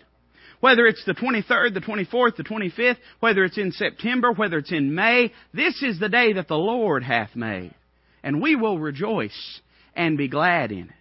Whether 0.65 0.87
it's 0.87 1.05
the 1.05 1.13
23rd, 1.13 1.75
the 1.75 1.79
24th, 1.79 2.37
the 2.37 2.43
25th, 2.43 2.97
whether 3.19 3.43
it's 3.43 3.59
in 3.59 3.71
September, 3.71 4.31
whether 4.31 4.57
it's 4.57 4.71
in 4.71 4.95
May, 4.95 5.31
this 5.53 5.83
is 5.83 5.99
the 5.99 6.09
day 6.09 6.33
that 6.33 6.47
the 6.47 6.57
Lord 6.57 7.03
hath 7.03 7.35
made. 7.35 7.75
And 8.23 8.41
we 8.41 8.55
will 8.55 8.79
rejoice 8.79 9.61
and 9.95 10.17
be 10.17 10.27
glad 10.27 10.71
in 10.71 10.85
it. 10.89 10.94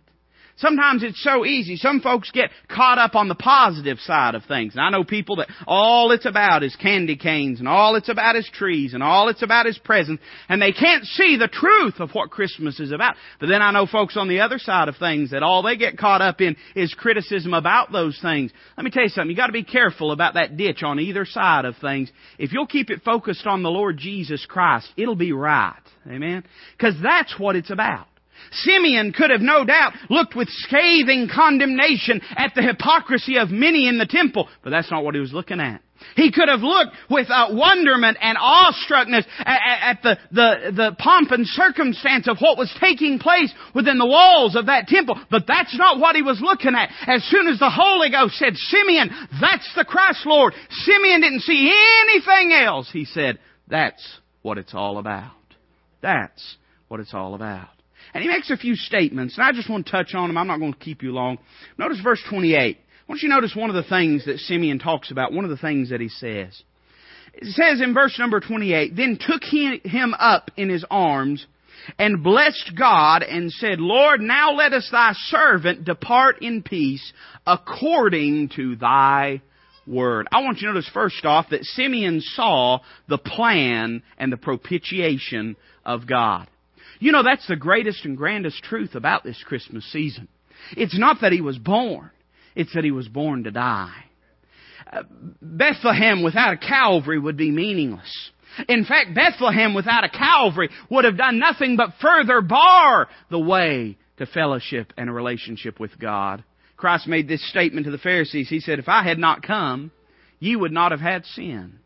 Sometimes 0.57 1.03
it's 1.03 1.23
so 1.23 1.45
easy. 1.45 1.77
Some 1.77 2.01
folks 2.01 2.31
get 2.31 2.51
caught 2.69 2.97
up 2.97 3.17
on 3.17 3.27
the 3.27 3.35
positive 3.35 3.99
side 3.99 4.37
of 4.37 4.45
things. 4.45 4.75
And 4.75 4.83
I 4.83 4.89
know 4.91 5.03
people 5.03 5.37
that 5.37 5.49
all 5.67 6.13
it's 6.13 6.27
about 6.27 6.63
is 6.63 6.77
candy 6.77 7.17
canes 7.17 7.59
and 7.59 7.67
all 7.67 7.97
it's 7.97 8.09
about 8.09 8.37
is 8.37 8.49
trees 8.53 8.95
and 8.95 9.03
all 9.03 9.29
it's 9.29 9.43
about 9.43 9.67
is 9.67 9.77
presents 9.79 10.23
and 10.49 10.63
they 10.63 10.71
can't 10.71 11.05
see 11.05 11.37
the 11.37 11.49
truth 11.49 11.99
of 11.99 12.11
what 12.13 12.31
Christmas 12.31 12.79
is 12.79 12.93
about. 12.93 13.17
But 13.41 13.49
then 13.49 13.63
I 13.63 13.73
know 13.73 13.87
folks 13.87 14.17
on 14.17 14.29
the 14.29 14.41
other 14.41 14.61
side 14.61 14.89
of 14.89 14.97
things 14.97 15.33
that 15.33 15.43
all 15.43 15.63
they 15.63 15.77
get 15.77 15.99
caught 15.99 16.23
up 16.23 16.41
in 16.41 16.57
is 16.77 16.95
criticism 16.95 17.53
about 17.53 17.91
those 17.91 18.17
things. 18.23 18.53
Let 18.77 18.85
me 18.85 18.91
tell 18.91 19.03
you 19.03 19.09
something. 19.09 19.31
You 19.31 19.37
gotta 19.37 19.53
be 19.53 19.65
careful 19.65 20.13
about 20.13 20.35
that 20.35 20.57
ditch 20.57 20.85
on 20.85 21.01
either 21.01 21.25
side 21.25 21.65
of 21.65 21.77
things. 21.79 22.13
If 22.39 22.53
you'll 22.53 22.69
keep 22.69 22.91
it 22.91 23.03
focused 23.05 23.49
on 23.49 23.65
the 23.65 23.71
Lord 23.71 23.99
Jesus 23.99 24.47
Christ, 24.47 24.89
it'll 24.97 25.17
be 25.17 25.33
right. 25.33 25.75
Amen? 26.07 26.45
Cause 26.79 26.95
that's 27.03 27.37
what 27.41 27.57
it's 27.57 27.71
about. 27.71 28.07
Simeon 28.53 29.13
could 29.13 29.31
have 29.31 29.41
no 29.41 29.65
doubt 29.65 29.93
looked 30.11 30.35
with 30.35 30.49
scathing 30.49 31.29
condemnation 31.33 32.21
at 32.37 32.55
the 32.55 32.63
hypocrisy 32.63 33.39
of 33.39 33.51
many 33.51 33.89
in 33.89 33.99
the 33.99 34.07
temple, 34.07 34.49
but 34.63 34.71
that's 34.71 34.91
not 34.91 35.05
what 35.05 35.15
he 35.15 35.21
was 35.21 35.33
looking 35.33 35.61
at. 35.61 35.81
He 36.17 36.31
could 36.31 36.49
have 36.49 36.61
looked 36.61 36.95
with 37.11 37.29
uh, 37.31 37.49
wonderment 37.51 38.19
and 38.21 38.37
awestruckness 38.37 39.25
at, 39.39 39.61
at 39.81 40.03
the, 40.03 40.19
the, 40.33 40.73
the 40.73 40.97
pomp 40.99 41.31
and 41.31 41.47
circumstance 41.47 42.29
of 42.29 42.39
what 42.41 42.59
was 42.59 42.75
taking 42.81 43.19
place 43.19 43.53
within 43.75 43.99
the 43.99 44.07
walls 44.07 44.55
of 44.55 44.67
that 44.67 44.87
temple. 44.87 45.19
But 45.31 45.47
that's 45.47 45.77
not 45.77 45.99
what 45.99 46.17
he 46.17 46.23
was 46.23 46.41
looking 46.41 46.75
at. 46.75 46.91
As 47.07 47.25
soon 47.25 47.49
as 47.49 47.59
the 47.59 47.71
Holy 47.71 48.11
Ghost 48.11 48.35
said, 48.35 48.55
Simeon, 48.57 49.11
that's 49.41 49.69
the 49.75 49.85
Christ 49.85 50.27
Lord. 50.27 50.55
Simeon 50.71 51.21
didn't 51.21 51.41
see 51.41 51.73
anything 52.03 52.53
else. 52.53 52.91
He 52.93 53.05
said, 53.05 53.39
that's 53.69 54.19
what 54.43 54.59
it's 54.59 54.75
all 54.75 54.99
about. 54.99 55.33
That's 56.03 56.57
what 56.89 57.01
it's 57.01 57.15
all 57.15 57.35
about. 57.35 57.69
And 58.15 58.23
he 58.23 58.29
makes 58.29 58.51
a 58.51 58.57
few 58.57 58.77
statements, 58.77 59.37
and 59.37 59.45
I 59.45 59.51
just 59.51 59.69
want 59.69 59.87
to 59.87 59.93
touch 59.93 60.15
on 60.15 60.29
them. 60.29 60.39
I'm 60.39 60.47
not 60.47 60.61
going 60.61 60.73
to 60.73 60.79
keep 60.79 61.03
you 61.03 61.13
long. 61.13 61.39
Notice 61.77 62.01
verse 62.01 62.23
28. 62.31 62.79
I 62.79 63.13
want 63.13 63.23
you 63.23 63.29
to 63.29 63.35
notice 63.35 63.57
one 63.57 63.71
of 63.71 63.77
the 63.77 63.89
things 63.89 64.25
that 64.27 64.39
Simeon 64.39 64.79
talks 64.79 65.11
about, 65.11 65.33
one 65.33 65.45
of 65.45 65.51
the 65.51 65.57
things 65.57 65.91
that 65.91 66.01
he 66.01 66.09
says. 66.09 66.63
It 67.35 67.53
says 67.53 67.81
in 67.81 67.93
verse 67.93 68.17
number 68.19 68.39
28, 68.39 68.95
Then 68.95 69.19
took 69.21 69.43
he 69.43 69.81
him 69.85 70.15
up 70.17 70.53
in 70.57 70.69
his 70.69 70.85
arms, 70.89 71.45
and 71.99 72.23
blessed 72.23 72.73
God, 72.79 73.25
and 73.25 73.51
said, 73.51 73.81
Lord, 73.81 74.21
now 74.21 74.53
let 74.53 74.73
us 74.73 74.89
thy 74.93 75.13
servant 75.15 75.85
depart 75.85 76.41
in 76.41 76.63
peace, 76.63 77.13
according 77.45 78.51
to 78.57 78.77
thy 78.77 79.43
word. 79.87 80.29
I 80.31 80.43
want 80.43 80.59
you 80.59 80.69
to 80.69 80.75
notice 80.75 80.91
first 80.95 81.25
off 81.25 81.47
that 81.51 81.65
Simeon 81.65 82.21
saw 82.21 82.79
the 83.09 83.19
plan 83.19 84.03
and 84.17 84.33
the 84.33 84.37
propitiation 84.37 85.57
of 85.85 86.07
God. 86.07 86.49
You 87.05 87.13
know, 87.13 87.23
that's 87.23 87.47
the 87.47 87.55
greatest 87.55 88.07
and 88.07 88.17
grandest 88.17 88.63
truth 88.63 88.95
about 88.95 89.25
this 89.25 89.37
Christmas 89.45 89.85
season. 89.93 90.27
It's 90.75 90.99
not 90.99 91.19
that 91.21 91.33
he 91.33 91.43
was 91.43 91.59
born, 91.59 92.11
it's 92.57 92.73
that 92.73 92.83
he 92.83 92.93
was 92.93 93.09
born 93.09 93.45
to 93.45 93.51
die. 93.51 93.93
Uh, 94.91 95.03
Bethlehem 95.43 96.23
without 96.23 96.55
a 96.55 96.57
Calvary 96.57 97.19
would 97.19 97.37
be 97.37 97.51
meaningless. 97.51 98.31
In 98.71 98.87
fact, 98.87 99.15
Bethlehem 99.15 99.75
without 99.75 100.05
a 100.05 100.09
Calvary 100.09 100.71
would 100.89 101.05
have 101.05 101.19
done 101.19 101.39
nothing 101.39 101.77
but 101.77 101.91
further 102.01 102.41
bar 102.41 103.09
the 103.31 103.39
way 103.39 103.99
to 104.17 104.25
fellowship 104.25 104.95
and 104.97 105.11
a 105.11 105.13
relationship 105.13 105.79
with 105.79 105.99
God. 105.99 106.43
Christ 106.79 107.07
made 107.07 107.29
this 107.29 107.47
statement 107.51 107.85
to 107.85 107.93
the 107.93 107.99
Pharisees. 107.99 108.49
He 108.49 108.61
said, 108.61 108.79
If 108.79 108.89
I 108.89 109.03
had 109.03 109.19
not 109.19 109.43
come, 109.43 109.91
ye 110.39 110.57
would 110.57 110.73
not 110.73 110.91
have 110.91 111.03
had 111.03 111.27
sin. 111.27 111.81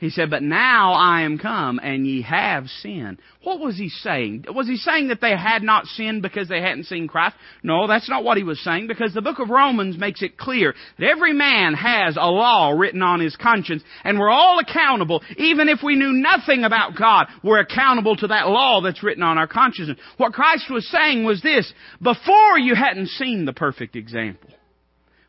He 0.00 0.08
said, 0.08 0.30
But 0.30 0.42
now 0.42 0.94
I 0.94 1.22
am 1.22 1.36
come, 1.36 1.78
and 1.78 2.06
ye 2.06 2.22
have 2.22 2.68
sinned. 2.68 3.18
What 3.42 3.60
was 3.60 3.76
he 3.76 3.90
saying? 3.90 4.46
Was 4.48 4.66
he 4.66 4.76
saying 4.76 5.08
that 5.08 5.20
they 5.20 5.36
had 5.36 5.62
not 5.62 5.84
sinned 5.84 6.22
because 6.22 6.48
they 6.48 6.62
hadn't 6.62 6.84
seen 6.84 7.06
Christ? 7.06 7.36
No, 7.62 7.86
that's 7.86 8.08
not 8.08 8.24
what 8.24 8.38
he 8.38 8.42
was 8.42 8.58
saying, 8.64 8.86
because 8.86 9.12
the 9.12 9.20
book 9.20 9.40
of 9.40 9.50
Romans 9.50 9.98
makes 9.98 10.22
it 10.22 10.38
clear 10.38 10.74
that 10.98 11.06
every 11.06 11.34
man 11.34 11.74
has 11.74 12.16
a 12.16 12.30
law 12.30 12.70
written 12.70 13.02
on 13.02 13.20
his 13.20 13.36
conscience, 13.36 13.82
and 14.02 14.18
we're 14.18 14.30
all 14.30 14.58
accountable. 14.58 15.22
Even 15.36 15.68
if 15.68 15.80
we 15.84 15.96
knew 15.96 16.12
nothing 16.12 16.64
about 16.64 16.96
God, 16.96 17.26
we're 17.44 17.60
accountable 17.60 18.16
to 18.16 18.28
that 18.28 18.48
law 18.48 18.80
that's 18.80 19.02
written 19.02 19.22
on 19.22 19.36
our 19.36 19.46
conscience. 19.46 20.00
What 20.16 20.32
Christ 20.32 20.70
was 20.70 20.88
saying 20.88 21.24
was 21.24 21.42
this, 21.42 21.70
before 22.00 22.58
you 22.58 22.74
hadn't 22.74 23.08
seen 23.08 23.44
the 23.44 23.52
perfect 23.52 23.96
example. 23.96 24.48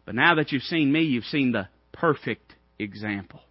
But 0.05 0.15
now 0.15 0.35
that 0.35 0.53
you've 0.53 0.63
seen 0.63 0.93
me, 0.93 1.01
you've 1.01 1.25
seen 1.25 1.51
the 1.51 1.67
perfect 1.91 2.55
example. 2.79 3.41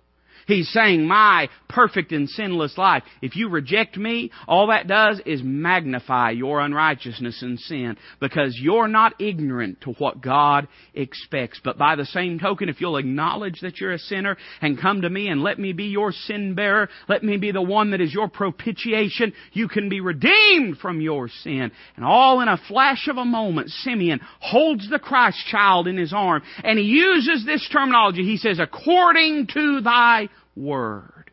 He's 0.46 0.68
saying 0.72 1.06
my 1.06 1.48
perfect 1.68 2.12
and 2.12 2.28
sinless 2.28 2.76
life. 2.76 3.02
If 3.22 3.36
you 3.36 3.48
reject 3.48 3.96
me, 3.96 4.30
all 4.48 4.68
that 4.68 4.88
does 4.88 5.20
is 5.26 5.40
magnify 5.42 6.30
your 6.30 6.60
unrighteousness 6.60 7.42
and 7.42 7.58
sin 7.58 7.96
because 8.20 8.58
you're 8.60 8.88
not 8.88 9.20
ignorant 9.20 9.82
to 9.82 9.92
what 9.92 10.20
God 10.20 10.68
expects. 10.94 11.60
But 11.62 11.78
by 11.78 11.96
the 11.96 12.06
same 12.06 12.38
token, 12.38 12.68
if 12.68 12.80
you'll 12.80 12.96
acknowledge 12.96 13.60
that 13.60 13.78
you're 13.78 13.92
a 13.92 13.98
sinner 13.98 14.36
and 14.60 14.80
come 14.80 15.02
to 15.02 15.10
me 15.10 15.28
and 15.28 15.42
let 15.42 15.58
me 15.58 15.72
be 15.72 15.84
your 15.84 16.12
sin 16.12 16.54
bearer, 16.54 16.88
let 17.08 17.22
me 17.22 17.36
be 17.36 17.52
the 17.52 17.62
one 17.62 17.92
that 17.92 18.00
is 18.00 18.12
your 18.12 18.28
propitiation, 18.28 19.32
you 19.52 19.68
can 19.68 19.88
be 19.88 20.00
redeemed 20.00 20.78
from 20.78 21.00
your 21.00 21.28
sin. 21.28 21.70
And 21.96 22.04
all 22.04 22.40
in 22.40 22.48
a 22.48 22.60
flash 22.68 23.08
of 23.08 23.16
a 23.16 23.24
moment, 23.24 23.70
Simeon 23.70 24.20
holds 24.40 24.88
the 24.88 24.98
Christ 24.98 25.38
child 25.50 25.86
in 25.86 25.96
his 25.96 26.12
arm 26.12 26.42
and 26.64 26.78
he 26.78 26.84
uses 26.84 27.44
this 27.46 27.66
terminology. 27.72 28.24
He 28.24 28.36
says, 28.36 28.58
according 28.58 29.48
to 29.54 29.80
thy 29.82 30.28
Word. 30.60 31.30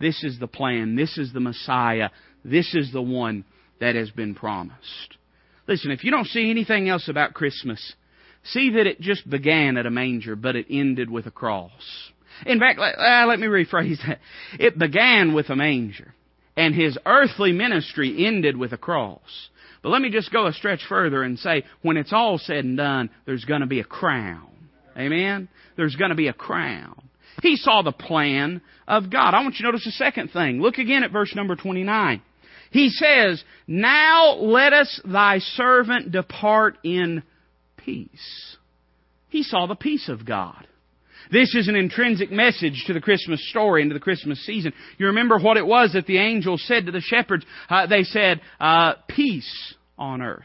This 0.00 0.22
is 0.24 0.38
the 0.38 0.48
plan. 0.48 0.96
This 0.96 1.16
is 1.16 1.32
the 1.32 1.40
Messiah. 1.40 2.10
This 2.44 2.74
is 2.74 2.92
the 2.92 3.02
one 3.02 3.44
that 3.80 3.94
has 3.94 4.10
been 4.10 4.34
promised. 4.34 5.16
Listen, 5.66 5.90
if 5.90 6.04
you 6.04 6.10
don't 6.10 6.26
see 6.26 6.50
anything 6.50 6.88
else 6.88 7.08
about 7.08 7.32
Christmas, 7.32 7.94
see 8.44 8.70
that 8.70 8.86
it 8.86 9.00
just 9.00 9.28
began 9.28 9.76
at 9.76 9.86
a 9.86 9.90
manger, 9.90 10.36
but 10.36 10.56
it 10.56 10.66
ended 10.68 11.10
with 11.10 11.26
a 11.26 11.30
cross. 11.30 12.10
In 12.44 12.58
fact, 12.58 12.78
let, 12.78 12.98
uh, 12.98 13.26
let 13.26 13.38
me 13.38 13.46
rephrase 13.46 13.98
that. 14.06 14.18
It 14.58 14.78
began 14.78 15.34
with 15.34 15.48
a 15.48 15.56
manger, 15.56 16.14
and 16.56 16.74
his 16.74 16.98
earthly 17.06 17.52
ministry 17.52 18.26
ended 18.26 18.56
with 18.56 18.72
a 18.72 18.78
cross. 18.78 19.48
But 19.82 19.90
let 19.90 20.02
me 20.02 20.10
just 20.10 20.32
go 20.32 20.46
a 20.46 20.52
stretch 20.52 20.80
further 20.88 21.22
and 21.22 21.38
say, 21.38 21.64
when 21.82 21.96
it's 21.96 22.12
all 22.12 22.38
said 22.38 22.64
and 22.64 22.76
done, 22.76 23.10
there's 23.26 23.44
going 23.44 23.60
to 23.60 23.66
be 23.66 23.80
a 23.80 23.84
crown. 23.84 24.48
Amen? 24.96 25.48
There's 25.76 25.96
going 25.96 26.10
to 26.10 26.16
be 26.16 26.28
a 26.28 26.32
crown. 26.32 27.03
He 27.42 27.56
saw 27.56 27.82
the 27.82 27.92
plan 27.92 28.60
of 28.86 29.10
God. 29.10 29.34
I 29.34 29.42
want 29.42 29.54
you 29.54 29.64
to 29.64 29.72
notice 29.72 29.84
the 29.84 29.92
second 29.92 30.28
thing. 30.30 30.60
Look 30.60 30.78
again 30.78 31.04
at 31.04 31.12
verse 31.12 31.34
number 31.34 31.56
29. 31.56 32.22
He 32.70 32.90
says, 32.90 33.42
Now 33.66 34.34
let 34.34 34.72
us 34.72 35.00
thy 35.04 35.38
servant 35.38 36.12
depart 36.12 36.78
in 36.82 37.22
peace. 37.76 38.56
He 39.28 39.42
saw 39.42 39.66
the 39.66 39.74
peace 39.74 40.08
of 40.08 40.24
God. 40.24 40.66
This 41.30 41.54
is 41.54 41.68
an 41.68 41.76
intrinsic 41.76 42.30
message 42.30 42.84
to 42.86 42.92
the 42.92 43.00
Christmas 43.00 43.48
story 43.50 43.82
and 43.82 43.90
to 43.90 43.94
the 43.94 44.00
Christmas 44.00 44.44
season. 44.44 44.72
You 44.98 45.06
remember 45.06 45.38
what 45.38 45.56
it 45.56 45.66
was 45.66 45.92
that 45.94 46.06
the 46.06 46.18
angels 46.18 46.62
said 46.66 46.86
to 46.86 46.92
the 46.92 47.00
shepherds? 47.00 47.44
Uh, 47.68 47.86
they 47.86 48.02
said, 48.02 48.40
uh, 48.60 48.94
peace 49.08 49.74
on 49.96 50.20
earth, 50.20 50.44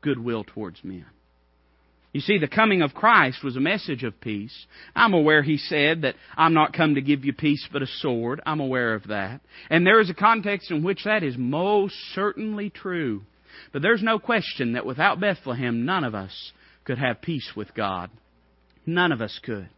goodwill 0.00 0.44
towards 0.44 0.82
men. 0.84 1.06
You 2.14 2.20
see, 2.20 2.38
the 2.38 2.46
coming 2.46 2.80
of 2.80 2.94
Christ 2.94 3.42
was 3.42 3.56
a 3.56 3.60
message 3.60 4.04
of 4.04 4.20
peace. 4.20 4.54
I'm 4.94 5.14
aware 5.14 5.42
he 5.42 5.56
said 5.56 6.02
that 6.02 6.14
I'm 6.36 6.54
not 6.54 6.72
come 6.72 6.94
to 6.94 7.02
give 7.02 7.24
you 7.24 7.32
peace 7.32 7.68
but 7.72 7.82
a 7.82 7.88
sword. 7.88 8.40
I'm 8.46 8.60
aware 8.60 8.94
of 8.94 9.08
that. 9.08 9.40
And 9.68 9.84
there 9.84 10.00
is 10.00 10.08
a 10.10 10.14
context 10.14 10.70
in 10.70 10.84
which 10.84 11.02
that 11.04 11.24
is 11.24 11.34
most 11.36 11.96
certainly 12.14 12.70
true. 12.70 13.22
But 13.72 13.82
there's 13.82 14.02
no 14.02 14.20
question 14.20 14.74
that 14.74 14.86
without 14.86 15.18
Bethlehem, 15.18 15.84
none 15.84 16.04
of 16.04 16.14
us 16.14 16.52
could 16.84 16.98
have 16.98 17.20
peace 17.20 17.50
with 17.56 17.74
God. 17.74 18.10
None 18.86 19.10
of 19.10 19.20
us 19.20 19.36
could. 19.42 19.68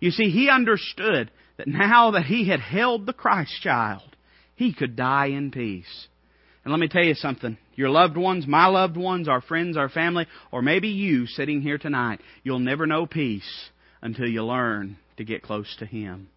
You 0.00 0.10
see, 0.10 0.30
he 0.30 0.50
understood 0.50 1.30
that 1.56 1.68
now 1.68 2.10
that 2.12 2.24
he 2.24 2.48
had 2.48 2.58
held 2.58 3.06
the 3.06 3.12
Christ 3.12 3.62
child, 3.62 4.16
he 4.56 4.72
could 4.74 4.96
die 4.96 5.26
in 5.26 5.52
peace. 5.52 6.08
And 6.64 6.72
let 6.72 6.80
me 6.80 6.88
tell 6.88 7.02
you 7.02 7.14
something. 7.14 7.56
Your 7.74 7.88
loved 7.88 8.16
ones, 8.16 8.46
my 8.46 8.66
loved 8.66 8.96
ones, 8.96 9.28
our 9.28 9.40
friends, 9.40 9.76
our 9.76 9.88
family, 9.88 10.26
or 10.52 10.60
maybe 10.60 10.88
you 10.88 11.26
sitting 11.26 11.62
here 11.62 11.78
tonight, 11.78 12.20
you'll 12.42 12.58
never 12.58 12.86
know 12.86 13.06
peace 13.06 13.70
until 14.02 14.26
you 14.26 14.44
learn 14.44 14.98
to 15.16 15.24
get 15.24 15.42
close 15.42 15.74
to 15.78 15.86
Him. 15.86 16.28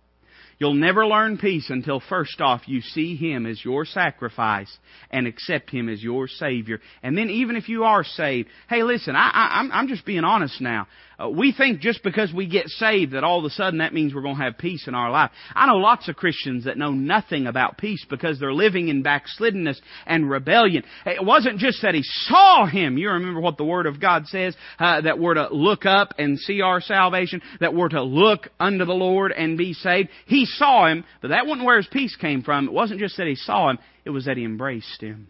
You'll 0.60 0.76
never 0.76 1.06
learn 1.06 1.40
peace 1.40 1.70
until 1.70 2.00
first 2.00 2.40
off 2.40 2.62
you 2.68 2.80
see 2.80 3.16
Him 3.18 3.46
as 3.46 3.64
your 3.66 3.86
sacrifice 3.86 4.72
and 5.12 5.28
accept 5.28 5.70
Him 5.70 5.90
as 5.90 6.02
your 6.02 6.28
Savior. 6.28 6.80
And 7.02 7.18
then 7.18 7.30
even 7.30 7.56
if 7.56 7.68
you 7.68 7.84
are 7.84 8.04
saved, 8.04 8.48
hey 8.70 8.84
listen, 8.84 9.16
I, 9.16 9.30
I, 9.30 9.60
I'm, 9.60 9.72
I'm 9.72 9.88
just 9.88 10.06
being 10.06 10.24
honest 10.24 10.62
now. 10.62 10.88
Uh, 11.24 11.30
we 11.30 11.54
think 11.54 11.80
just 11.80 12.04
because 12.04 12.34
we 12.34 12.48
get 12.48 12.68
saved 12.68 13.14
that 13.14 13.24
all 13.24 13.40
of 13.40 13.46
a 13.46 13.50
sudden 13.50 13.80
that 13.80 13.94
means 13.94 14.14
we're 14.14 14.22
going 14.22 14.36
to 14.36 14.44
have 14.44 14.58
peace 14.58 14.88
in 14.88 14.96
our 14.96 15.12
life. 15.12 15.32
I 15.54 15.68
know 15.68 15.76
lots 15.76 16.10
of 16.10 16.16
Christians 16.16 16.66
that 16.66 16.78
know 16.78 16.92
nothing 16.92 17.48
about 17.48 17.78
peace 17.78 18.06
because 18.10 18.40
they're 18.40 18.54
living 18.54 18.88
in 18.90 19.04
backsliddenness 19.04 19.80
and 20.06 20.30
rebellion. 20.30 20.84
It 21.06 21.24
wasn't 21.24 21.60
just 21.60 21.82
that 21.82 21.94
he 21.94 22.02
saw 22.04 22.66
him. 22.66 22.98
You 22.98 23.12
remember 23.12 23.40
what 23.40 23.58
the 23.58 23.66
Word 23.66 23.86
of 23.86 24.00
God 24.00 24.28
says, 24.28 24.56
uh, 24.80 25.02
that 25.02 25.20
we're 25.20 25.36
to 25.36 25.50
look 25.54 25.86
up 25.86 26.14
and 26.18 26.40
see 26.40 26.62
our 26.62 26.82
salvation, 26.82 27.42
that 27.60 27.74
we're 27.74 27.90
to 27.90 28.04
look 28.04 28.50
unto 28.60 28.86
the 28.86 28.94
Lord 28.94 29.32
and 29.32 29.58
be 29.58 29.74
saved. 29.74 30.10
He 30.26 30.46
saw 30.46 30.88
him, 30.88 31.04
but 31.22 31.30
that 31.30 31.46
wasn't 31.46 31.66
where 31.66 31.78
his 31.78 31.88
peace 31.88 32.16
came 32.16 32.44
from. 32.44 32.68
It 32.68 32.74
wasn't 32.74 33.00
just 33.00 33.18
that 33.18 33.28
he 33.28 33.36
saw 33.36 33.70
him, 33.70 33.80
it 34.06 34.10
was 34.10 34.26
that 34.26 34.38
he 34.38 34.44
embraced 34.44 35.02
him. 35.02 35.28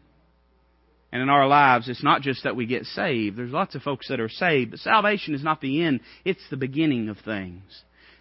And 1.13 1.21
in 1.21 1.29
our 1.29 1.47
lives, 1.47 1.89
it's 1.89 2.03
not 2.03 2.23
just 2.23 2.43
that 2.43 2.55
we 2.55 2.65
get 2.65 2.85
saved. 2.85 3.37
There's 3.37 3.51
lots 3.51 3.75
of 3.75 3.83
folks 3.83 4.07
that 4.09 4.19
are 4.19 4.29
saved, 4.29 4.71
but 4.71 4.79
salvation 4.79 5.35
is 5.35 5.43
not 5.43 5.61
the 5.61 5.83
end. 5.83 5.99
It's 6.25 6.41
the 6.49 6.57
beginning 6.57 7.07
of 7.07 7.19
things. 7.19 7.61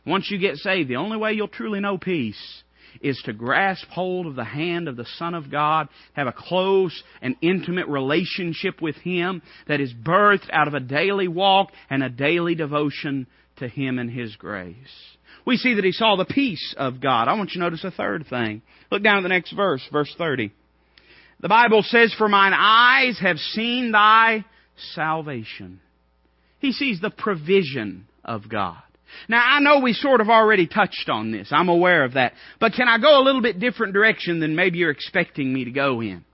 Once 0.05 0.31
you 0.31 0.37
get 0.39 0.59
saved, 0.59 0.91
the 0.91 0.97
only 0.97 1.17
way 1.17 1.33
you'll 1.33 1.49
truly 1.49 1.81
know 1.81 1.97
peace 1.97 2.63
is 3.01 3.19
to 3.25 3.33
grasp 3.33 3.89
hold 3.89 4.27
of 4.27 4.37
the 4.37 4.45
hand 4.45 4.89
of 4.89 4.97
the 4.97 5.07
Son 5.17 5.33
of 5.33 5.51
God, 5.51 5.89
have 6.13 6.27
a 6.27 6.35
close 6.37 7.03
and 7.23 7.35
intimate 7.41 7.89
relationship 7.89 8.83
with 8.83 8.97
Him 8.97 9.41
that 9.69 9.81
is 9.81 9.95
birthed 9.95 10.51
out 10.53 10.69
of 10.69 10.75
a 10.75 10.81
daily 10.81 11.29
walk 11.29 11.71
and 11.89 12.03
a 12.03 12.11
daily 12.11 12.55
devotion 12.55 13.27
to 13.57 13.69
Him 13.69 13.99
and 13.99 14.11
His 14.11 14.37
grace. 14.37 14.77
We 15.47 15.57
see 15.57 15.73
that 15.75 15.85
he 15.85 15.93
saw 15.93 16.17
the 16.17 16.27
peace 16.27 16.75
of 16.77 17.01
God. 17.01 17.27
I 17.27 17.33
want 17.33 17.53
you 17.53 17.55
to 17.55 17.65
notice 17.65 17.85
a 17.85 17.91
third 17.91 18.27
thing. 18.29 18.61
Look 18.91 19.03
down 19.03 19.17
at 19.17 19.23
the 19.23 19.31
next 19.31 19.53
verse, 19.53 19.83
verse 19.91 20.15
30. 20.19 20.53
The 21.43 21.49
Bible 21.49 21.83
says, 21.83 22.15
For 22.17 22.29
mine 22.29 22.55
eyes 22.55 23.19
have 23.21 23.37
seen 23.37 23.93
thy 23.93 24.45
salvation. 24.95 25.81
He 26.61 26.73
sees 26.73 27.01
the 27.01 27.11
provision 27.11 28.07
of 28.25 28.49
God. 28.49 28.81
Now 29.29 29.43
I 29.45 29.61
know 29.61 29.81
we 29.81 29.93
sort 29.93 30.21
of 30.21 30.31
already 30.31 30.67
touched 30.67 31.11
on 31.11 31.33
this. 31.33 31.49
I'm 31.51 31.69
aware 31.69 32.05
of 32.05 32.15
that. 32.15 32.33
But 32.61 32.73
can 32.73 32.89
I 32.89 32.99
go 32.99 33.21
a 33.21 33.25
little 33.25 33.43
bit 33.43 33.59
different 33.59 33.93
direction 33.93 34.41
than 34.41 34.57
maybe 34.57 34.79
you're 34.79 34.91
expecting 34.91 35.53
me 35.53 35.65
to 35.65 35.71
go 35.71 36.01
in? 36.01 36.25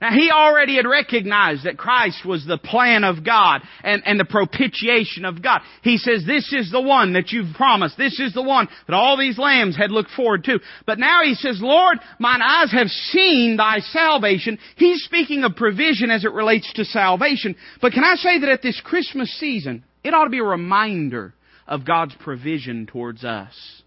Now 0.00 0.12
he 0.12 0.30
already 0.30 0.76
had 0.76 0.86
recognized 0.86 1.64
that 1.64 1.76
Christ 1.76 2.24
was 2.24 2.46
the 2.46 2.56
plan 2.56 3.04
of 3.04 3.22
God 3.22 3.60
and, 3.84 4.02
and 4.06 4.18
the 4.18 4.24
propitiation 4.24 5.26
of 5.26 5.42
God. 5.42 5.60
He 5.82 5.98
says, 5.98 6.24
this 6.26 6.52
is 6.54 6.70
the 6.72 6.80
one 6.80 7.12
that 7.12 7.32
you've 7.32 7.54
promised. 7.54 7.98
This 7.98 8.18
is 8.18 8.32
the 8.32 8.42
one 8.42 8.68
that 8.86 8.94
all 8.94 9.18
these 9.18 9.36
lambs 9.38 9.76
had 9.76 9.90
looked 9.90 10.10
forward 10.12 10.44
to. 10.44 10.58
But 10.86 10.98
now 10.98 11.20
he 11.22 11.34
says, 11.34 11.58
Lord, 11.60 11.98
mine 12.18 12.40
eyes 12.40 12.72
have 12.72 12.88
seen 12.88 13.58
thy 13.58 13.80
salvation. 13.80 14.58
He's 14.76 15.02
speaking 15.02 15.44
of 15.44 15.54
provision 15.54 16.10
as 16.10 16.24
it 16.24 16.32
relates 16.32 16.72
to 16.74 16.84
salvation. 16.86 17.54
But 17.82 17.92
can 17.92 18.04
I 18.04 18.14
say 18.14 18.40
that 18.40 18.48
at 18.48 18.62
this 18.62 18.80
Christmas 18.82 19.30
season, 19.38 19.84
it 20.02 20.14
ought 20.14 20.24
to 20.24 20.30
be 20.30 20.38
a 20.38 20.44
reminder 20.44 21.34
of 21.66 21.84
God's 21.84 22.14
provision 22.20 22.86
towards 22.86 23.22
us. 23.22 23.82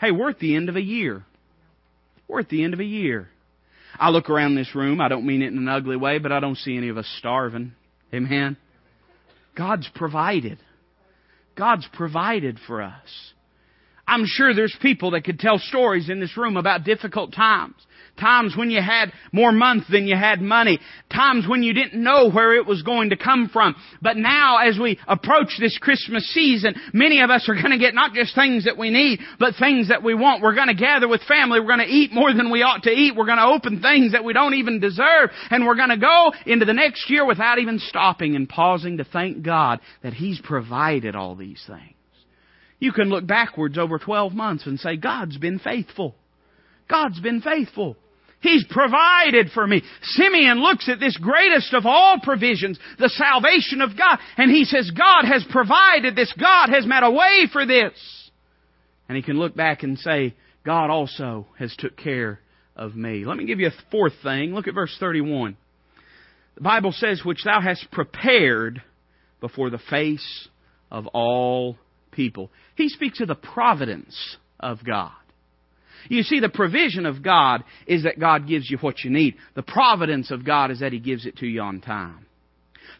Hey, 0.00 0.12
we're 0.12 0.30
at 0.30 0.38
the 0.38 0.56
end 0.56 0.70
of 0.70 0.76
a 0.76 0.82
year. 0.82 1.24
We're 2.26 2.40
at 2.40 2.48
the 2.48 2.64
end 2.64 2.72
of 2.72 2.80
a 2.80 2.84
year. 2.84 3.28
I 4.02 4.08
look 4.08 4.28
around 4.30 4.56
this 4.56 4.74
room. 4.74 5.00
I 5.00 5.06
don't 5.06 5.24
mean 5.24 5.42
it 5.42 5.52
in 5.52 5.58
an 5.58 5.68
ugly 5.68 5.96
way, 5.96 6.18
but 6.18 6.32
I 6.32 6.40
don't 6.40 6.58
see 6.58 6.76
any 6.76 6.88
of 6.88 6.98
us 6.98 7.06
starving. 7.18 7.70
Amen. 8.12 8.56
God's 9.56 9.88
provided. 9.94 10.58
God's 11.56 11.86
provided 11.92 12.58
for 12.66 12.82
us. 12.82 13.32
I'm 14.04 14.24
sure 14.26 14.54
there's 14.54 14.76
people 14.82 15.12
that 15.12 15.22
could 15.22 15.38
tell 15.38 15.58
stories 15.58 16.10
in 16.10 16.18
this 16.18 16.36
room 16.36 16.56
about 16.56 16.82
difficult 16.82 17.32
times. 17.32 17.76
Times 18.20 18.54
when 18.56 18.70
you 18.70 18.80
had 18.80 19.12
more 19.32 19.52
month 19.52 19.84
than 19.90 20.06
you 20.06 20.16
had 20.16 20.40
money. 20.40 20.78
Times 21.12 21.46
when 21.48 21.62
you 21.62 21.72
didn't 21.72 22.02
know 22.02 22.30
where 22.30 22.54
it 22.54 22.66
was 22.66 22.82
going 22.82 23.10
to 23.10 23.16
come 23.16 23.48
from. 23.52 23.74
But 24.00 24.16
now 24.16 24.58
as 24.58 24.78
we 24.78 24.98
approach 25.08 25.48
this 25.58 25.78
Christmas 25.78 26.24
season, 26.32 26.74
many 26.92 27.20
of 27.20 27.30
us 27.30 27.48
are 27.48 27.54
going 27.54 27.70
to 27.70 27.78
get 27.78 27.94
not 27.94 28.12
just 28.12 28.34
things 28.34 28.66
that 28.66 28.76
we 28.76 28.90
need, 28.90 29.20
but 29.38 29.54
things 29.58 29.88
that 29.88 30.02
we 30.02 30.14
want. 30.14 30.42
We're 30.42 30.54
going 30.54 30.68
to 30.68 30.74
gather 30.74 31.08
with 31.08 31.22
family. 31.22 31.58
We're 31.58 31.74
going 31.74 31.86
to 31.86 31.92
eat 31.92 32.12
more 32.12 32.32
than 32.32 32.50
we 32.50 32.62
ought 32.62 32.82
to 32.84 32.90
eat. 32.90 33.16
We're 33.16 33.26
going 33.26 33.38
to 33.38 33.46
open 33.46 33.80
things 33.80 34.12
that 34.12 34.24
we 34.24 34.32
don't 34.32 34.54
even 34.54 34.78
deserve. 34.78 35.30
And 35.50 35.66
we're 35.66 35.76
going 35.76 35.88
to 35.88 35.96
go 35.96 36.32
into 36.46 36.66
the 36.66 36.74
next 36.74 37.08
year 37.08 37.26
without 37.26 37.58
even 37.58 37.78
stopping 37.78 38.36
and 38.36 38.48
pausing 38.48 38.98
to 38.98 39.04
thank 39.04 39.42
God 39.42 39.80
that 40.02 40.12
He's 40.12 40.40
provided 40.40 41.16
all 41.16 41.34
these 41.34 41.62
things. 41.66 41.96
You 42.78 42.92
can 42.92 43.08
look 43.08 43.26
backwards 43.26 43.78
over 43.78 43.98
12 43.98 44.32
months 44.32 44.66
and 44.66 44.78
say, 44.78 44.96
God's 44.96 45.38
been 45.38 45.60
faithful. 45.60 46.16
God's 46.92 47.20
been 47.20 47.40
faithful. 47.40 47.96
He's 48.40 48.64
provided 48.68 49.50
for 49.54 49.66
me. 49.66 49.82
Simeon 50.02 50.60
looks 50.60 50.88
at 50.88 51.00
this 51.00 51.16
greatest 51.16 51.72
of 51.72 51.86
all 51.86 52.18
provisions, 52.22 52.78
the 52.98 53.08
salvation 53.08 53.80
of 53.80 53.96
God, 53.96 54.18
and 54.36 54.50
he 54.50 54.64
says, 54.64 54.90
God 54.90 55.24
has 55.24 55.44
provided 55.50 56.16
this. 56.16 56.32
God 56.38 56.68
has 56.68 56.84
made 56.84 57.02
a 57.02 57.10
way 57.10 57.46
for 57.52 57.64
this. 57.64 57.92
And 59.08 59.16
he 59.16 59.22
can 59.22 59.38
look 59.38 59.54
back 59.54 59.84
and 59.84 59.96
say, 59.98 60.34
God 60.66 60.90
also 60.90 61.46
has 61.58 61.74
took 61.78 61.96
care 61.96 62.40
of 62.76 62.94
me. 62.96 63.24
Let 63.24 63.36
me 63.36 63.46
give 63.46 63.60
you 63.60 63.68
a 63.68 63.90
fourth 63.90 64.14
thing. 64.22 64.54
Look 64.54 64.68
at 64.68 64.74
verse 64.74 64.94
31. 64.98 65.56
The 66.56 66.60
Bible 66.60 66.92
says, 66.92 67.24
which 67.24 67.44
thou 67.44 67.60
hast 67.60 67.90
prepared 67.90 68.82
before 69.40 69.70
the 69.70 69.80
face 69.90 70.48
of 70.90 71.06
all 71.08 71.78
people. 72.10 72.50
He 72.74 72.88
speaks 72.88 73.20
of 73.20 73.28
the 73.28 73.34
providence 73.34 74.36
of 74.60 74.84
God. 74.84 75.12
You 76.08 76.22
see, 76.22 76.40
the 76.40 76.48
provision 76.48 77.06
of 77.06 77.22
God 77.22 77.64
is 77.86 78.04
that 78.04 78.20
God 78.20 78.46
gives 78.46 78.70
you 78.70 78.78
what 78.78 79.04
you 79.04 79.10
need. 79.10 79.36
The 79.54 79.62
providence 79.62 80.30
of 80.30 80.44
God 80.44 80.70
is 80.70 80.80
that 80.80 80.92
He 80.92 81.00
gives 81.00 81.26
it 81.26 81.38
to 81.38 81.46
you 81.46 81.60
on 81.60 81.80
time. 81.80 82.26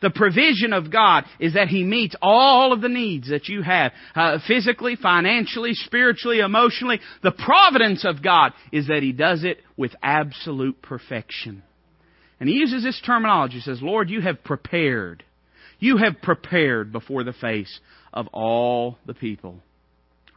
The 0.02 0.10
provision 0.10 0.72
of 0.72 0.90
God 0.90 1.24
is 1.38 1.54
that 1.54 1.68
He 1.68 1.84
meets 1.84 2.16
all 2.20 2.72
of 2.72 2.80
the 2.80 2.88
needs 2.88 3.30
that 3.30 3.48
you 3.48 3.62
have, 3.62 3.92
uh, 4.14 4.38
physically, 4.46 4.96
financially, 4.96 5.74
spiritually, 5.74 6.40
emotionally. 6.40 7.00
The 7.22 7.32
providence 7.32 8.04
of 8.04 8.22
God 8.22 8.52
is 8.72 8.88
that 8.88 9.02
He 9.02 9.12
does 9.12 9.44
it 9.44 9.58
with 9.76 9.92
absolute 10.02 10.82
perfection. 10.82 11.62
And 12.40 12.48
He 12.48 12.56
uses 12.56 12.82
this 12.82 13.00
terminology. 13.04 13.54
He 13.54 13.60
says, 13.60 13.80
Lord, 13.80 14.10
you 14.10 14.20
have 14.20 14.42
prepared. 14.42 15.22
You 15.78 15.98
have 15.98 16.20
prepared 16.20 16.92
before 16.92 17.22
the 17.22 17.32
face 17.32 17.80
of 18.12 18.26
all 18.32 18.98
the 19.06 19.14
people. 19.14 19.60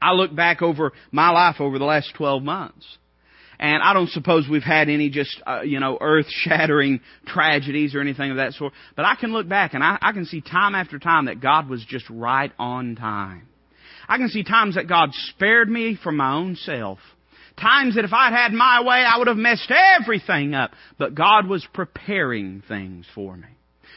I 0.01 0.13
look 0.13 0.35
back 0.35 0.61
over 0.61 0.93
my 1.11 1.29
life 1.31 1.55
over 1.59 1.79
the 1.79 1.85
last 1.85 2.13
12 2.15 2.43
months. 2.43 2.85
And 3.57 3.81
I 3.81 3.93
don't 3.93 4.09
suppose 4.09 4.47
we've 4.49 4.63
had 4.63 4.89
any 4.89 5.09
just, 5.09 5.41
uh, 5.47 5.61
you 5.61 5.79
know, 5.79 5.97
earth-shattering 5.99 6.99
tragedies 7.25 7.95
or 7.95 8.01
anything 8.01 8.31
of 8.31 8.37
that 8.37 8.53
sort. 8.53 8.73
But 8.95 9.05
I 9.05 9.15
can 9.15 9.31
look 9.31 9.47
back 9.47 9.73
and 9.73 9.83
I, 9.83 9.97
I 10.01 10.11
can 10.11 10.25
see 10.25 10.41
time 10.41 10.75
after 10.75 10.99
time 10.99 11.25
that 11.25 11.39
God 11.39 11.69
was 11.69 11.83
just 11.87 12.05
right 12.09 12.51
on 12.59 12.95
time. 12.95 13.47
I 14.07 14.17
can 14.17 14.27
see 14.27 14.43
times 14.43 14.75
that 14.75 14.87
God 14.87 15.09
spared 15.29 15.69
me 15.69 15.97
from 16.01 16.17
my 16.17 16.33
own 16.33 16.57
self. 16.57 16.99
Times 17.59 17.95
that 17.95 18.03
if 18.03 18.11
I'd 18.11 18.33
had 18.33 18.51
my 18.51 18.83
way, 18.83 19.03
I 19.07 19.17
would 19.17 19.27
have 19.27 19.37
messed 19.37 19.71
everything 20.01 20.53
up. 20.53 20.71
But 20.99 21.15
God 21.15 21.47
was 21.47 21.65
preparing 21.73 22.61
things 22.67 23.05
for 23.15 23.37
me 23.37 23.47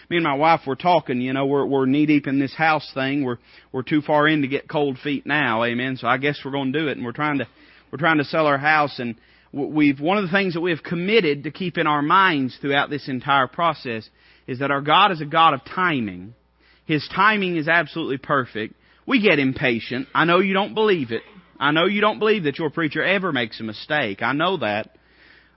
me 0.09 0.17
and 0.17 0.25
my 0.25 0.35
wife 0.35 0.61
were 0.67 0.77
talking, 0.77 1.21
you 1.21 1.33
know, 1.33 1.47
we're, 1.47 1.67
we're 1.67 1.87
knee 1.87 2.07
deep 2.07 2.27
in 2.27 2.39
this 2.39 2.55
house 2.55 2.91
thing. 2.95 3.25
We're, 3.25 3.39
we're 3.73 3.83
too 3.83 4.01
far 4.01 4.27
in 4.27 4.43
to 4.43 4.49
get 4.49 4.69
cold 4.69 4.99
feet 4.99 5.27
now. 5.27 5.65
Amen. 5.65 5.97
So 5.97 6.09
I 6.09 6.17
guess 6.17 6.41
we're 6.45 6.51
going 6.51 6.73
to 6.73 6.79
do 6.79 6.89
it. 6.89 6.97
And 6.97 7.05
we're 7.05 7.13
trying 7.13 7.39
to, 7.39 7.49
we're 7.93 7.99
trying 7.99 8.19
to 8.19 8.25
sell 8.25 8.47
our 8.47 8.59
house. 8.59 8.99
And 8.99 9.17
we've, 9.53 10.01
one 10.01 10.17
of 10.17 10.25
the 10.25 10.31
things 10.31 10.55
that 10.55 10.61
we 10.61 10.71
have 10.71 10.83
committed 10.83 11.45
to 11.45 11.51
keep 11.51 11.77
in 11.77 11.87
our 11.87 12.03
minds 12.03 12.57
throughout 12.61 12.89
this 12.89 13.09
entire 13.09 13.49
process 13.49 14.09
is 14.47 14.61
that 14.61 14.71
our 14.71 14.81
God 14.81 15.13
is 15.13 15.21
a 15.21 15.27
God 15.27 15.53
of 15.53 15.61
timing. 15.65 16.35
His 16.87 17.07
timing 17.15 17.57
is 17.57 17.69
absolutely 17.69 18.17
perfect. 18.17 18.75
We 19.07 19.21
get 19.21 19.39
impatient. 19.39 20.09
I 20.15 20.25
know 20.25 20.41
you 20.41 20.55
don't 20.55 20.75
believe 20.75 21.13
it. 21.13 21.23
I 21.61 21.73
know 21.73 21.85
you 21.85 22.01
don't 22.01 22.19
believe 22.19 22.45
that 22.45 22.59
your 22.59 22.71
preacher 22.71 23.03
ever 23.03 23.31
makes 23.33 23.61
a 23.61 23.65
mistake. 23.65 24.23
I 24.23 24.33
know 24.33 24.59
that. 24.59 24.91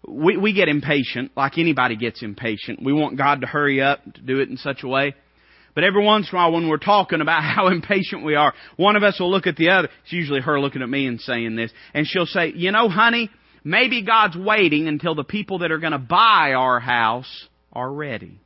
We, 0.08 0.38
we 0.38 0.54
get 0.54 0.68
impatient, 0.68 1.32
like 1.36 1.58
anybody 1.58 1.96
gets 1.96 2.24
impatient. 2.24 2.82
We 2.82 2.94
want 2.94 3.18
God 3.18 3.42
to 3.42 3.48
hurry 3.48 3.82
up, 3.82 4.00
to 4.14 4.22
do 4.22 4.40
it 4.40 4.50
in 4.50 4.58
such 4.58 4.84
a 4.84 4.88
way. 4.88 5.14
But 5.74 5.84
every 5.84 6.04
once 6.04 6.30
in 6.30 6.36
a 6.36 6.42
while 6.42 6.52
when 6.52 6.68
we're 6.68 6.78
talking 6.78 7.22
about 7.22 7.44
how 7.56 7.68
impatient 7.68 8.24
we 8.24 8.36
are, 8.36 8.54
one 8.78 8.96
of 8.96 9.04
us 9.04 9.20
will 9.20 9.32
look 9.32 9.48
at 9.48 9.56
the 9.56 9.70
other. 9.70 9.90
It's 10.04 10.14
usually 10.14 10.42
her 10.42 10.60
looking 10.60 10.82
at 10.82 10.90
me 10.90 11.08
and 11.08 11.20
saying 11.20 11.56
this. 11.56 11.72
And 11.94 12.08
she'll 12.08 12.26
say, 12.26 12.52
you 12.56 12.72
know, 12.72 12.90
honey, 12.90 13.30
maybe 13.64 14.04
God's 14.04 14.36
waiting 14.36 14.88
until 14.88 15.16
the 15.16 15.24
people 15.24 15.60
that 15.60 15.72
are 15.72 15.80
going 15.80 15.94
to 15.94 16.00
buy 16.00 16.54
our 16.54 16.80
house 16.80 17.48
are 17.72 17.92
ready. 17.92 18.40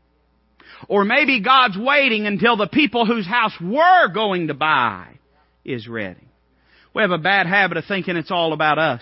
Or 0.87 1.05
maybe 1.05 1.41
God's 1.41 1.77
waiting 1.77 2.27
until 2.27 2.57
the 2.57 2.67
people 2.67 3.05
whose 3.05 3.25
house 3.25 3.53
we're 3.61 4.09
going 4.13 4.47
to 4.47 4.53
buy 4.53 5.07
is 5.63 5.87
ready. 5.87 6.27
We 6.93 7.01
have 7.01 7.11
a 7.11 7.17
bad 7.17 7.47
habit 7.47 7.77
of 7.77 7.85
thinking 7.85 8.17
it's 8.17 8.31
all 8.31 8.53
about 8.53 8.77
us. 8.77 9.01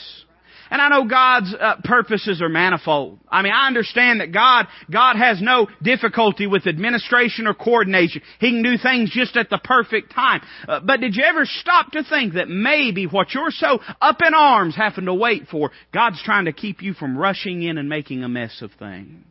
And 0.74 0.82
I 0.82 0.90
know 0.90 1.06
God's 1.08 1.54
uh, 1.54 1.76
purposes 1.84 2.42
are 2.42 2.50
manifold. 2.50 3.20
I 3.30 3.44
mean, 3.44 3.54
I 3.54 3.68
understand 3.68 4.22
that 4.22 4.32
God, 4.32 4.66
God 4.92 5.18
has 5.18 5.40
no 5.40 5.68
difficulty 5.84 6.48
with 6.48 6.66
administration 6.66 7.46
or 7.46 7.54
coordination. 7.54 8.24
He 8.40 8.50
can 8.50 8.64
do 8.64 8.80
things 8.82 9.12
just 9.12 9.38
at 9.38 9.52
the 9.52 9.60
perfect 9.64 10.16
time. 10.16 10.42
Uh, 10.68 10.80
but 10.80 11.00
did 11.00 11.16
you 11.16 11.26
ever 11.26 11.46
stop 11.46 11.92
to 11.92 12.04
think 12.04 12.34
that 12.34 12.50
maybe 12.50 13.06
what 13.06 13.36
you're 13.36 13.52
so 13.52 13.82
up 14.02 14.18
in 14.26 14.34
arms 14.34 14.76
having 14.76 15.06
to 15.06 15.14
wait 15.14 15.44
for, 15.52 15.70
God's 15.94 16.20
trying 16.24 16.46
to 16.46 16.54
keep 16.54 16.82
you 16.82 16.96
from 16.96 17.16
rushing 17.16 17.62
in 17.62 17.78
and 17.78 17.88
making 17.88 18.24
a 18.24 18.28
mess 18.28 18.64
of 18.64 18.72
things? 18.80 19.24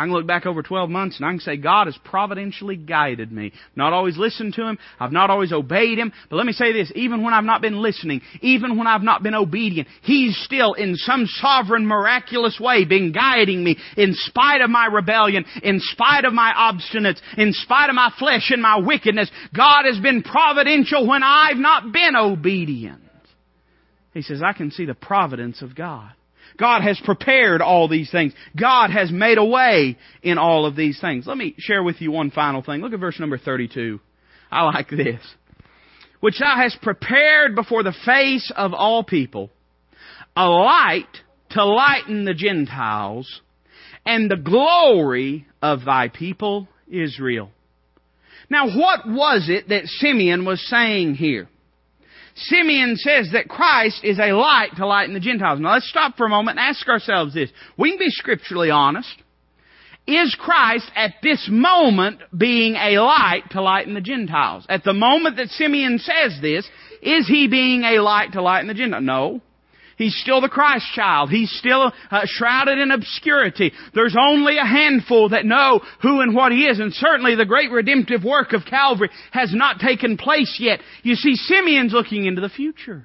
I 0.00 0.04
can 0.04 0.14
look 0.14 0.26
back 0.26 0.46
over 0.46 0.62
12 0.62 0.88
months 0.88 1.18
and 1.18 1.26
I 1.26 1.30
can 1.30 1.40
say 1.40 1.58
God 1.58 1.86
has 1.86 1.98
providentially 2.06 2.74
guided 2.74 3.30
me. 3.30 3.52
Not 3.76 3.92
always 3.92 4.16
listened 4.16 4.54
to 4.54 4.66
Him. 4.66 4.78
I've 4.98 5.12
not 5.12 5.28
always 5.28 5.52
obeyed 5.52 5.98
Him. 5.98 6.10
But 6.30 6.36
let 6.36 6.46
me 6.46 6.54
say 6.54 6.72
this, 6.72 6.90
even 6.94 7.22
when 7.22 7.34
I've 7.34 7.44
not 7.44 7.60
been 7.60 7.82
listening, 7.82 8.22
even 8.40 8.78
when 8.78 8.86
I've 8.86 9.02
not 9.02 9.22
been 9.22 9.34
obedient, 9.34 9.88
He's 10.00 10.34
still 10.42 10.72
in 10.72 10.96
some 10.96 11.26
sovereign 11.26 11.86
miraculous 11.86 12.58
way 12.58 12.86
been 12.86 13.12
guiding 13.12 13.62
me 13.62 13.76
in 13.94 14.14
spite 14.14 14.62
of 14.62 14.70
my 14.70 14.86
rebellion, 14.86 15.44
in 15.62 15.80
spite 15.80 16.24
of 16.24 16.32
my 16.32 16.50
obstinance, 16.56 17.20
in 17.36 17.52
spite 17.52 17.90
of 17.90 17.94
my 17.94 18.10
flesh 18.18 18.50
and 18.50 18.62
my 18.62 18.80
wickedness. 18.80 19.30
God 19.54 19.82
has 19.84 20.00
been 20.00 20.22
providential 20.22 21.06
when 21.06 21.22
I've 21.22 21.58
not 21.58 21.92
been 21.92 22.16
obedient. 22.16 23.02
He 24.14 24.22
says, 24.22 24.40
I 24.42 24.54
can 24.54 24.70
see 24.70 24.86
the 24.86 24.94
providence 24.94 25.60
of 25.60 25.76
God. 25.76 26.12
God 26.60 26.82
has 26.82 27.00
prepared 27.02 27.62
all 27.62 27.88
these 27.88 28.10
things. 28.10 28.34
God 28.58 28.90
has 28.90 29.10
made 29.10 29.38
a 29.38 29.44
way 29.44 29.96
in 30.22 30.36
all 30.36 30.66
of 30.66 30.76
these 30.76 31.00
things. 31.00 31.26
Let 31.26 31.38
me 31.38 31.54
share 31.58 31.82
with 31.82 32.00
you 32.00 32.12
one 32.12 32.30
final 32.30 32.62
thing. 32.62 32.82
Look 32.82 32.92
at 32.92 33.00
verse 33.00 33.18
number 33.18 33.38
32. 33.38 33.98
I 34.52 34.64
like 34.64 34.90
this. 34.90 35.20
Which 36.20 36.38
thou 36.38 36.54
hast 36.56 36.82
prepared 36.82 37.54
before 37.54 37.82
the 37.82 37.94
face 38.04 38.52
of 38.54 38.74
all 38.74 39.02
people, 39.02 39.50
a 40.36 40.46
light 40.46 41.08
to 41.50 41.64
lighten 41.64 42.26
the 42.26 42.34
Gentiles, 42.34 43.40
and 44.04 44.30
the 44.30 44.36
glory 44.36 45.46
of 45.62 45.84
thy 45.86 46.08
people 46.08 46.68
Israel. 46.90 47.50
Now 48.50 48.66
what 48.66 49.08
was 49.08 49.48
it 49.48 49.68
that 49.68 49.86
Simeon 49.86 50.44
was 50.44 50.60
saying 50.68 51.14
here? 51.14 51.48
Simeon 52.34 52.96
says 52.96 53.30
that 53.32 53.48
Christ 53.48 54.00
is 54.04 54.18
a 54.18 54.32
light 54.32 54.70
to 54.76 54.86
lighten 54.86 55.14
the 55.14 55.20
Gentiles. 55.20 55.60
Now 55.60 55.74
let's 55.74 55.88
stop 55.88 56.16
for 56.16 56.26
a 56.26 56.30
moment 56.30 56.58
and 56.58 56.68
ask 56.68 56.86
ourselves 56.88 57.34
this. 57.34 57.50
We 57.76 57.90
can 57.90 57.98
be 57.98 58.10
scripturally 58.10 58.70
honest. 58.70 59.14
Is 60.06 60.36
Christ 60.38 60.90
at 60.96 61.14
this 61.22 61.48
moment 61.50 62.20
being 62.36 62.74
a 62.74 62.98
light 62.98 63.42
to 63.50 63.62
lighten 63.62 63.94
the 63.94 64.00
Gentiles? 64.00 64.66
At 64.68 64.82
the 64.82 64.94
moment 64.94 65.36
that 65.36 65.48
Simeon 65.50 65.98
says 65.98 66.38
this, 66.40 66.68
is 67.02 67.28
he 67.28 67.48
being 67.48 67.84
a 67.84 68.00
light 68.00 68.32
to 68.32 68.42
lighten 68.42 68.68
the 68.68 68.74
Gentiles? 68.74 69.04
No. 69.04 69.40
He's 70.00 70.16
still 70.16 70.40
the 70.40 70.48
Christ 70.48 70.86
child. 70.94 71.28
He's 71.28 71.50
still 71.58 71.92
uh, 72.10 72.22
shrouded 72.24 72.78
in 72.78 72.90
obscurity. 72.90 73.70
There's 73.94 74.16
only 74.18 74.56
a 74.56 74.64
handful 74.64 75.28
that 75.28 75.44
know 75.44 75.82
who 76.00 76.22
and 76.22 76.34
what 76.34 76.52
he 76.52 76.62
is, 76.62 76.80
and 76.80 76.90
certainly 76.94 77.34
the 77.34 77.44
great 77.44 77.70
redemptive 77.70 78.24
work 78.24 78.54
of 78.54 78.64
Calvary 78.64 79.10
has 79.30 79.52
not 79.52 79.78
taken 79.78 80.16
place 80.16 80.56
yet. 80.58 80.80
You 81.02 81.16
see, 81.16 81.34
Simeon's 81.36 81.92
looking 81.92 82.24
into 82.24 82.40
the 82.40 82.48
future. 82.48 83.04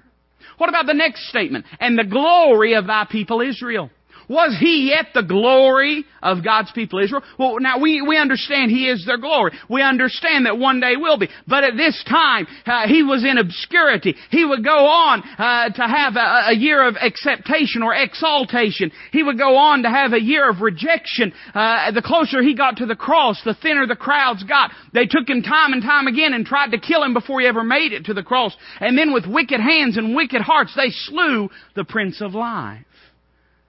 What 0.57 0.69
about 0.69 0.85
the 0.85 0.93
next 0.93 1.27
statement? 1.27 1.65
And 1.81 1.99
the 1.99 2.05
glory 2.05 2.75
of 2.75 2.87
thy 2.87 3.05
people 3.11 3.41
Israel. 3.41 3.89
Was 4.27 4.57
he 4.59 4.89
yet 4.89 5.07
the 5.13 5.23
glory 5.23 6.05
of 6.21 6.43
God's 6.43 6.71
people 6.71 6.99
Israel? 6.99 7.23
Well, 7.37 7.59
now 7.59 7.79
we, 7.79 8.01
we 8.01 8.17
understand 8.17 8.71
he 8.71 8.89
is 8.89 9.05
their 9.05 9.17
glory. 9.17 9.51
We 9.69 9.81
understand 9.81 10.45
that 10.45 10.57
one 10.57 10.79
day 10.79 10.95
will 10.95 11.17
be. 11.17 11.29
But 11.47 11.63
at 11.63 11.77
this 11.77 12.03
time, 12.09 12.47
uh, 12.65 12.87
he 12.87 13.03
was 13.03 13.23
in 13.23 13.37
obscurity. 13.37 14.15
He 14.31 14.43
would 14.43 14.63
go 14.63 14.87
on 14.87 15.21
uh, 15.37 15.69
to 15.69 15.81
have 15.81 16.15
a, 16.15 16.51
a, 16.51 16.55
year 16.55 16.87
of 16.87 16.95
acceptation 16.95 17.83
or 17.83 17.93
exaltation. 17.93 18.91
He 19.11 19.21
would 19.21 19.37
go 19.37 19.57
on 19.57 19.83
to 19.83 19.89
have 19.89 20.13
a 20.13 20.21
year 20.21 20.49
of 20.49 20.61
rejection. 20.61 21.33
Uh, 21.53 21.91
the 21.91 22.01
closer 22.01 22.41
he 22.41 22.55
got 22.55 22.77
to 22.77 22.85
the 22.85 22.95
cross, 22.95 23.39
the 23.45 23.55
thinner 23.61 23.85
the 23.85 23.95
crowds 23.95 24.43
got. 24.43 24.71
They 24.93 25.05
took 25.05 25.29
him 25.29 25.43
time 25.43 25.73
and 25.73 25.83
time 25.83 26.07
again 26.07 26.33
and 26.33 26.45
tried 26.45 26.71
to 26.71 26.79
kill 26.79 27.03
him 27.03 27.13
before 27.13 27.41
he 27.41 27.47
ever 27.47 27.63
made 27.63 27.93
it 27.93 28.05
to 28.05 28.13
the 28.13 28.23
cross. 28.23 28.55
And 28.79 28.97
then 28.97 29.13
with 29.13 29.27
wicked 29.27 29.59
hands 29.59 29.97
and 29.97 30.15
wicked 30.15 30.41
hearts, 30.41 30.73
they 30.75 30.89
slew 30.89 31.49
the 31.75 31.83
Prince 31.83 32.21
of 32.21 32.33
Life 32.33 32.85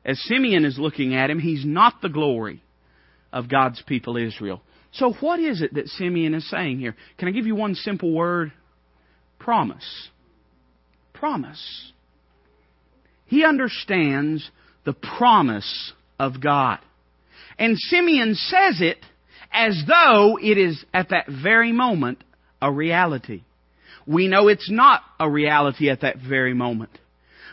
as 0.07 0.19
Simeon 0.23 0.64
is 0.64 0.79
looking 0.79 1.14
at 1.14 1.29
him, 1.29 1.40
he's 1.40 1.66
not 1.66 2.01
the 2.01 2.09
glory 2.09 2.62
of 3.33 3.51
God's 3.51 3.83
people 3.83 4.16
Israel. 4.16 4.62
So 4.92 5.12
what 5.12 5.40
is 5.40 5.61
it 5.61 5.75
that 5.75 5.88
Simeon 5.88 6.33
is 6.33 6.49
saying 6.49 6.79
here? 6.79 6.95
Can 7.19 7.29
I 7.29 7.33
give 7.33 7.47
you 7.47 7.57
one 7.57 7.75
simple 7.75 8.12
word? 8.14 8.53
Promise. 9.40 10.09
Promise. 11.12 11.92
He 13.27 13.45
understands 13.45 14.49
the 14.85 14.95
promise 14.95 15.92
of 16.21 16.40
God. 16.40 16.79
And 17.59 17.77
Simeon 17.77 18.37
says 18.37 18.81
it 18.81 18.99
as 19.53 19.83
though 19.88 20.38
it 20.40 20.57
is 20.57 20.83
at 20.95 21.09
that 21.09 21.27
very 21.29 21.73
moment 21.73 22.23
a 22.62 22.73
reality. 22.73 23.42
We 24.07 24.29
know 24.29 24.47
it's 24.47 24.71
not 24.71 25.03
a 25.19 25.29
reality 25.29 25.90
at 25.90 26.03
that 26.03 26.19
very 26.19 26.55
moment. 26.55 26.97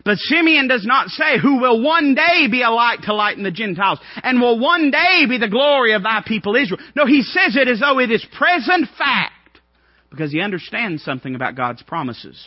But 0.05 0.17
Simeon 0.17 0.67
does 0.67 0.85
not 0.85 1.07
say, 1.07 1.39
who 1.41 1.61
will 1.61 1.81
one 1.81 2.13
day 2.13 2.47
be 2.51 2.61
a 2.61 2.69
light 2.69 3.03
to 3.03 3.13
lighten 3.13 3.43
the 3.43 3.51
Gentiles, 3.51 3.99
and 4.21 4.41
will 4.41 4.59
one 4.59 4.91
day 4.91 5.25
be 5.29 5.37
the 5.37 5.47
glory 5.47 5.93
of 5.93 6.03
thy 6.03 6.21
people 6.25 6.55
Israel. 6.55 6.81
No, 6.95 7.05
he 7.05 7.21
says 7.21 7.55
it 7.55 7.69
as 7.69 7.79
though 7.79 7.99
it 7.99 8.11
is 8.11 8.25
present 8.37 8.89
fact, 8.97 9.61
because 10.09 10.31
he 10.31 10.41
understands 10.41 11.03
something 11.03 11.35
about 11.35 11.55
God's 11.55 11.83
promises. 11.83 12.45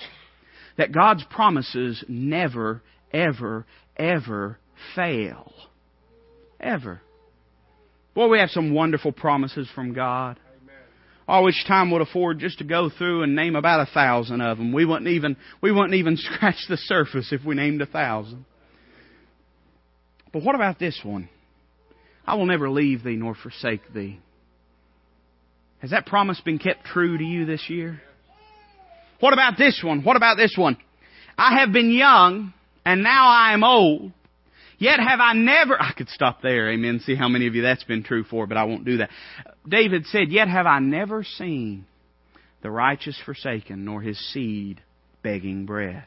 That 0.76 0.92
God's 0.92 1.24
promises 1.30 2.04
never, 2.08 2.82
ever, 3.10 3.64
ever 3.96 4.58
fail. 4.94 5.52
Ever. 6.60 7.00
Boy, 8.14 8.28
we 8.28 8.38
have 8.38 8.50
some 8.50 8.74
wonderful 8.74 9.12
promises 9.12 9.68
from 9.74 9.94
God. 9.94 10.38
Oh, 11.28 11.42
which 11.42 11.64
time 11.66 11.90
would 11.90 12.02
afford 12.02 12.38
just 12.38 12.58
to 12.58 12.64
go 12.64 12.88
through 12.88 13.22
and 13.22 13.34
name 13.34 13.56
about 13.56 13.80
a 13.80 13.92
thousand 13.92 14.40
of 14.40 14.58
them. 14.58 14.72
We 14.72 14.84
wouldn't 14.84 15.08
even, 15.08 15.36
we 15.60 15.72
wouldn't 15.72 15.94
even 15.94 16.16
scratch 16.16 16.66
the 16.68 16.76
surface 16.76 17.32
if 17.32 17.44
we 17.44 17.54
named 17.54 17.82
a 17.82 17.86
thousand. 17.86 18.44
But 20.32 20.42
what 20.42 20.54
about 20.54 20.78
this 20.78 21.00
one? 21.02 21.28
I 22.26 22.34
will 22.34 22.46
never 22.46 22.68
leave 22.70 23.02
thee 23.02 23.16
nor 23.16 23.34
forsake 23.34 23.92
thee. 23.92 24.20
Has 25.80 25.90
that 25.90 26.06
promise 26.06 26.40
been 26.40 26.58
kept 26.58 26.84
true 26.84 27.16
to 27.16 27.24
you 27.24 27.44
this 27.44 27.68
year? 27.68 28.00
What 29.20 29.32
about 29.32 29.56
this 29.58 29.80
one? 29.84 30.02
What 30.02 30.16
about 30.16 30.36
this 30.36 30.54
one? 30.56 30.76
I 31.38 31.60
have 31.60 31.72
been 31.72 31.90
young 31.90 32.52
and 32.84 33.02
now 33.02 33.28
I 33.28 33.52
am 33.52 33.64
old. 33.64 34.12
Yet 34.78 35.00
have 35.00 35.20
I 35.20 35.32
never, 35.32 35.80
I 35.80 35.92
could 35.92 36.08
stop 36.10 36.42
there, 36.42 36.70
amen, 36.70 37.00
see 37.00 37.14
how 37.14 37.28
many 37.28 37.46
of 37.46 37.54
you 37.54 37.62
that's 37.62 37.84
been 37.84 38.02
true 38.02 38.24
for, 38.24 38.46
but 38.46 38.58
I 38.58 38.64
won't 38.64 38.84
do 38.84 38.98
that. 38.98 39.10
David 39.66 40.04
said, 40.06 40.30
Yet 40.30 40.48
have 40.48 40.66
I 40.66 40.80
never 40.80 41.24
seen 41.24 41.86
the 42.62 42.70
righteous 42.70 43.18
forsaken, 43.24 43.84
nor 43.84 44.02
his 44.02 44.18
seed 44.32 44.82
begging 45.22 45.66
bread. 45.66 46.04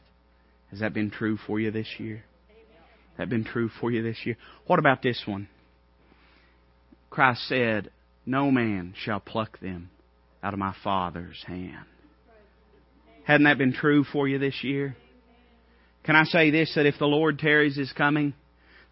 Has 0.70 0.80
that 0.80 0.94
been 0.94 1.10
true 1.10 1.36
for 1.46 1.58
you 1.58 1.70
this 1.70 1.88
year? 1.98 2.24
Has 2.48 3.18
that 3.18 3.28
been 3.28 3.44
true 3.44 3.70
for 3.80 3.90
you 3.90 4.02
this 4.02 4.18
year? 4.24 4.36
What 4.66 4.78
about 4.78 5.02
this 5.02 5.22
one? 5.26 5.48
Christ 7.10 7.48
said, 7.48 7.90
No 8.24 8.50
man 8.50 8.94
shall 8.96 9.20
pluck 9.20 9.58
them 9.60 9.90
out 10.42 10.52
of 10.52 10.60
my 10.60 10.74
Father's 10.84 11.42
hand. 11.46 11.86
Hadn't 13.24 13.44
that 13.44 13.58
been 13.58 13.72
true 13.72 14.04
for 14.04 14.28
you 14.28 14.38
this 14.38 14.62
year? 14.62 14.96
Can 16.04 16.16
I 16.16 16.24
say 16.24 16.50
this, 16.50 16.72
that 16.76 16.86
if 16.86 16.98
the 16.98 17.06
Lord 17.06 17.38
tarries 17.38 17.76
his 17.76 17.92
coming, 17.92 18.32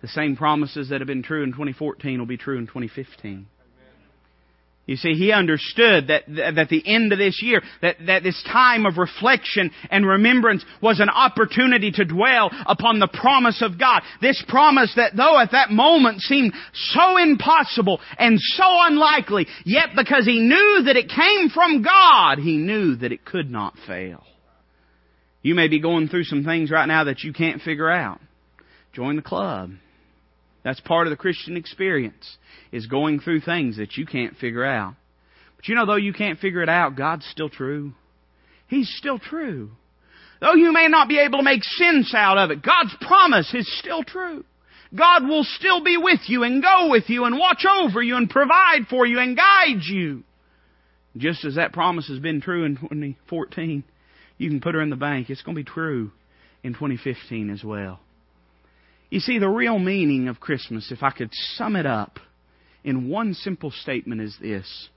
the 0.01 0.09
same 0.09 0.37
promises 0.37 0.91
that 0.91 1.01
have 1.01 1.09
been 1.09 1.23
true 1.23 1.43
in 1.43 1.51
2014 1.51 2.19
will 2.19 2.27
be 2.27 2.37
true 2.37 2.59
in 2.59 2.67
2015. 2.67 3.47
You 4.89 4.97
see, 4.97 5.13
he 5.13 5.33
understood 5.33 6.07
that, 6.09 6.23
that 6.29 6.71
the 6.71 6.83
end 6.87 7.13
of 7.13 7.19
this 7.19 7.43
year, 7.43 7.61
that, 7.83 7.97
that 8.07 8.23
this 8.23 8.43
time 8.51 8.87
of 8.87 8.97
reflection 8.97 9.71
and 9.91 10.07
remembrance 10.07 10.65
was 10.81 10.99
an 10.99 11.11
opportunity 11.11 11.91
to 11.91 12.07
dwell 12.07 12.51
upon 12.67 12.99
the 12.99 13.07
promise 13.07 13.61
of 13.61 13.79
God. 13.79 14.01
This 14.23 14.43
promise 14.49 14.91
that 14.97 15.15
though 15.15 15.39
at 15.39 15.51
that 15.53 15.71
moment 15.71 16.23
seemed 16.23 16.55
so 16.73 17.19
impossible 17.19 18.01
and 18.19 18.39
so 18.41 18.65
unlikely, 18.67 19.47
yet 19.67 19.91
because 19.95 20.25
he 20.25 20.41
knew 20.41 20.83
that 20.87 20.97
it 20.97 21.11
came 21.11 21.51
from 21.51 21.83
God, 21.83 22.39
he 22.39 22.57
knew 22.57 22.97
that 22.97 23.13
it 23.13 23.27
could 23.27 23.51
not 23.51 23.75
fail. 23.87 24.25
You 25.43 25.55
may 25.55 25.69
be 25.69 25.81
going 25.81 26.09
through 26.09 26.25
some 26.25 26.45
things 26.45 26.71
right 26.71 26.89
now 26.89 27.05
that 27.05 27.23
you 27.23 27.35
can't 27.35 27.61
figure 27.61 27.91
out. 27.91 28.23
Join 28.95 29.17
the 29.17 29.23
club. 29.23 29.73
That's 30.65 30.81
part 30.81 31.07
of 31.07 31.11
the 31.11 31.17
Christian 31.17 31.57
experience, 31.57 32.37
is 32.73 32.87
going 32.87 33.21
through 33.21 33.41
things 33.41 33.77
that 33.77 33.97
you 33.97 34.07
can't 34.07 34.37
figure 34.37 34.65
out. 34.65 34.95
But 35.57 35.69
you 35.69 35.75
know, 35.75 35.87
though 35.87 35.97
you 35.97 36.13
can't 36.13 36.39
figure 36.39 36.63
it 36.63 36.69
out, 36.69 36.97
God's 36.97 37.27
still 37.27 37.49
true. 37.49 37.93
He's 38.67 38.93
still 38.99 39.19
true. 39.19 39.71
Though 40.41 40.55
you 40.55 40.73
may 40.73 40.89
not 40.89 41.09
be 41.09 41.19
able 41.19 41.39
to 41.39 41.45
make 41.45 41.65
sense 41.65 42.15
out 42.15 42.39
of 42.39 42.51
it, 42.51 42.63
God's 42.63 42.95
promise 43.01 43.53
is 43.55 43.79
still 43.79 44.05
true. 44.05 44.45
God 44.95 45.27
will 45.27 45.45
still 45.45 45.83
be 45.83 45.97
with 45.97 46.21
you 46.29 46.45
and 46.45 46.63
go 46.63 46.89
with 46.91 47.05
you 47.09 47.25
and 47.25 47.39
watch 47.39 47.65
over 47.69 48.01
you 48.01 48.17
and 48.17 48.31
provide 48.31 48.87
for 48.89 49.05
you 49.05 49.19
and 49.19 49.37
guide 49.37 49.83
you. 49.83 50.23
Just 51.17 51.45
as 51.45 51.57
that 51.57 51.73
promise 51.73 52.09
has 52.09 52.21
been 52.21 52.41
true 52.41 52.65
in 52.65 52.77
2014, 52.77 53.85
you 54.39 54.49
can 54.49 54.61
put 54.61 54.75
her 54.75 54.81
in 54.81 54.91
the 54.91 54.97
bank. 54.97 55.29
It's 55.29 55.43
going 55.43 55.57
to 55.57 55.63
be 55.63 55.69
true 55.69 56.13
in 56.63 56.73
2015 56.73 57.51
as 57.51 57.65
well. 57.65 58.01
You 59.11 59.21
see, 59.21 59.39
the 59.39 59.49
real 59.49 59.79
meaning 59.79 60.29
of 60.29 60.41
Christmas, 60.41 60.93
if 60.93 61.03
I 61.03 61.11
could 61.11 61.31
sum 61.33 61.77
it 61.77 61.87
up 61.87 62.19
in 62.85 63.09
one 63.09 63.35
simple 63.35 63.71
statement, 63.71 64.21
is 64.21 64.37
this. 64.41 64.89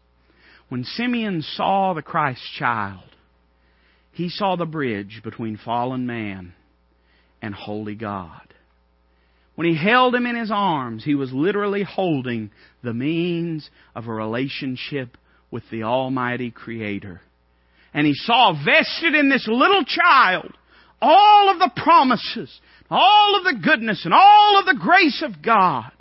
When 0.70 0.84
Simeon 0.84 1.42
saw 1.42 1.94
the 1.94 2.02
Christ 2.02 2.42
child, 2.58 3.04
he 4.12 4.30
saw 4.30 4.56
the 4.56 4.66
bridge 4.66 5.22
between 5.24 5.58
fallen 5.58 6.06
man 6.06 6.54
and 7.42 7.56
holy 7.56 7.96
God. 7.96 8.54
When 9.56 9.68
he 9.68 9.76
held 9.76 10.16
him 10.16 10.26
in 10.26 10.36
his 10.36 10.52
arms, 10.52 11.04
he 11.04 11.16
was 11.16 11.32
literally 11.34 11.84
holding 11.84 12.52
the 12.84 12.94
means 12.94 13.70
of 13.96 14.08
a 14.08 14.14
relationship 14.14 15.18
with 15.50 15.64
the 15.70 15.84
Almighty 15.84 16.52
Creator. 16.52 17.22
And 17.94 18.08
he 18.08 18.14
saw 18.14 18.54
vested 18.54 19.14
in 19.14 19.30
this 19.30 19.48
little 19.48 19.84
child 19.84 20.54
all 21.02 21.50
of 21.50 21.60
the 21.60 21.72
promises, 21.84 22.62
all 22.92 23.38
of 23.38 23.44
the 23.46 23.60
goodness, 23.64 24.04
and 24.04 24.14
all 24.14 24.60
of 24.60 24.66
the 24.66 24.80
grace 24.80 25.24
of 25.26 25.42
God. 25.42 25.92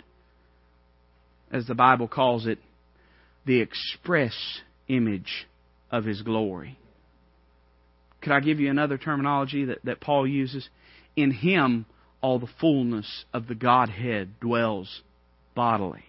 As 1.51 1.65
the 1.65 1.75
Bible 1.75 2.07
calls 2.07 2.45
it, 2.45 2.59
the 3.45 3.61
express 3.61 4.33
image 4.87 5.47
of 5.89 6.03
His 6.03 6.21
glory. 6.21 6.77
Could 8.21 8.33
I 8.33 8.41
give 8.41 8.59
you 8.59 8.69
another 8.69 8.97
terminology 8.97 9.65
that, 9.65 9.79
that 9.85 10.01
Paul 10.01 10.27
uses? 10.27 10.67
In 11.15 11.31
Him, 11.31 11.85
all 12.21 12.39
the 12.39 12.49
fullness 12.59 13.25
of 13.33 13.47
the 13.47 13.55
Godhead 13.55 14.39
dwells 14.39 15.01
bodily. 15.55 16.05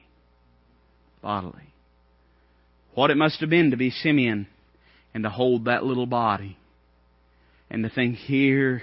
Bodily. 1.23 1.73
What 2.95 3.11
it 3.11 3.17
must 3.17 3.41
have 3.41 3.49
been 3.49 3.71
to 3.71 3.77
be 3.77 3.91
Simeon 3.91 4.47
and 5.15 5.25
to 5.25 5.31
hold 5.31 5.65
that 5.65 5.85
little 5.85 6.07
body 6.07 6.59
and 7.71 7.83
to 7.85 7.89
think, 7.89 8.17
here 8.17 8.83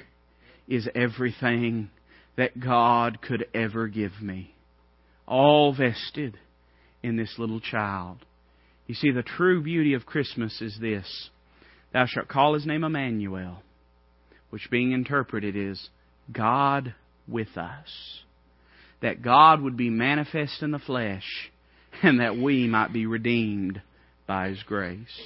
is 0.69 0.87
everything 0.95 1.89
that 2.37 2.59
God 2.59 3.21
could 3.21 3.45
ever 3.53 3.87
give 3.87 4.21
me. 4.21 4.53
All 5.27 5.73
vested 5.73 6.37
in 7.03 7.17
this 7.17 7.35
little 7.37 7.59
child. 7.59 8.19
You 8.87 8.95
see, 8.95 9.11
the 9.11 9.23
true 9.23 9.61
beauty 9.61 9.93
of 9.93 10.05
Christmas 10.05 10.61
is 10.61 10.77
this 10.79 11.29
Thou 11.91 12.05
shalt 12.05 12.27
call 12.27 12.53
his 12.53 12.65
name 12.65 12.83
Emmanuel, 12.83 13.63
which 14.51 14.69
being 14.71 14.91
interpreted 14.91 15.55
is 15.55 15.89
God 16.31 16.93
with 17.27 17.57
us. 17.57 18.21
That 19.01 19.21
God 19.21 19.61
would 19.61 19.77
be 19.77 19.89
manifest 19.89 20.61
in 20.61 20.71
the 20.71 20.79
flesh, 20.79 21.51
and 22.03 22.19
that 22.19 22.37
we 22.37 22.67
might 22.67 22.93
be 22.93 23.05
redeemed 23.05 23.81
by 24.27 24.49
his 24.49 24.61
grace. 24.63 25.19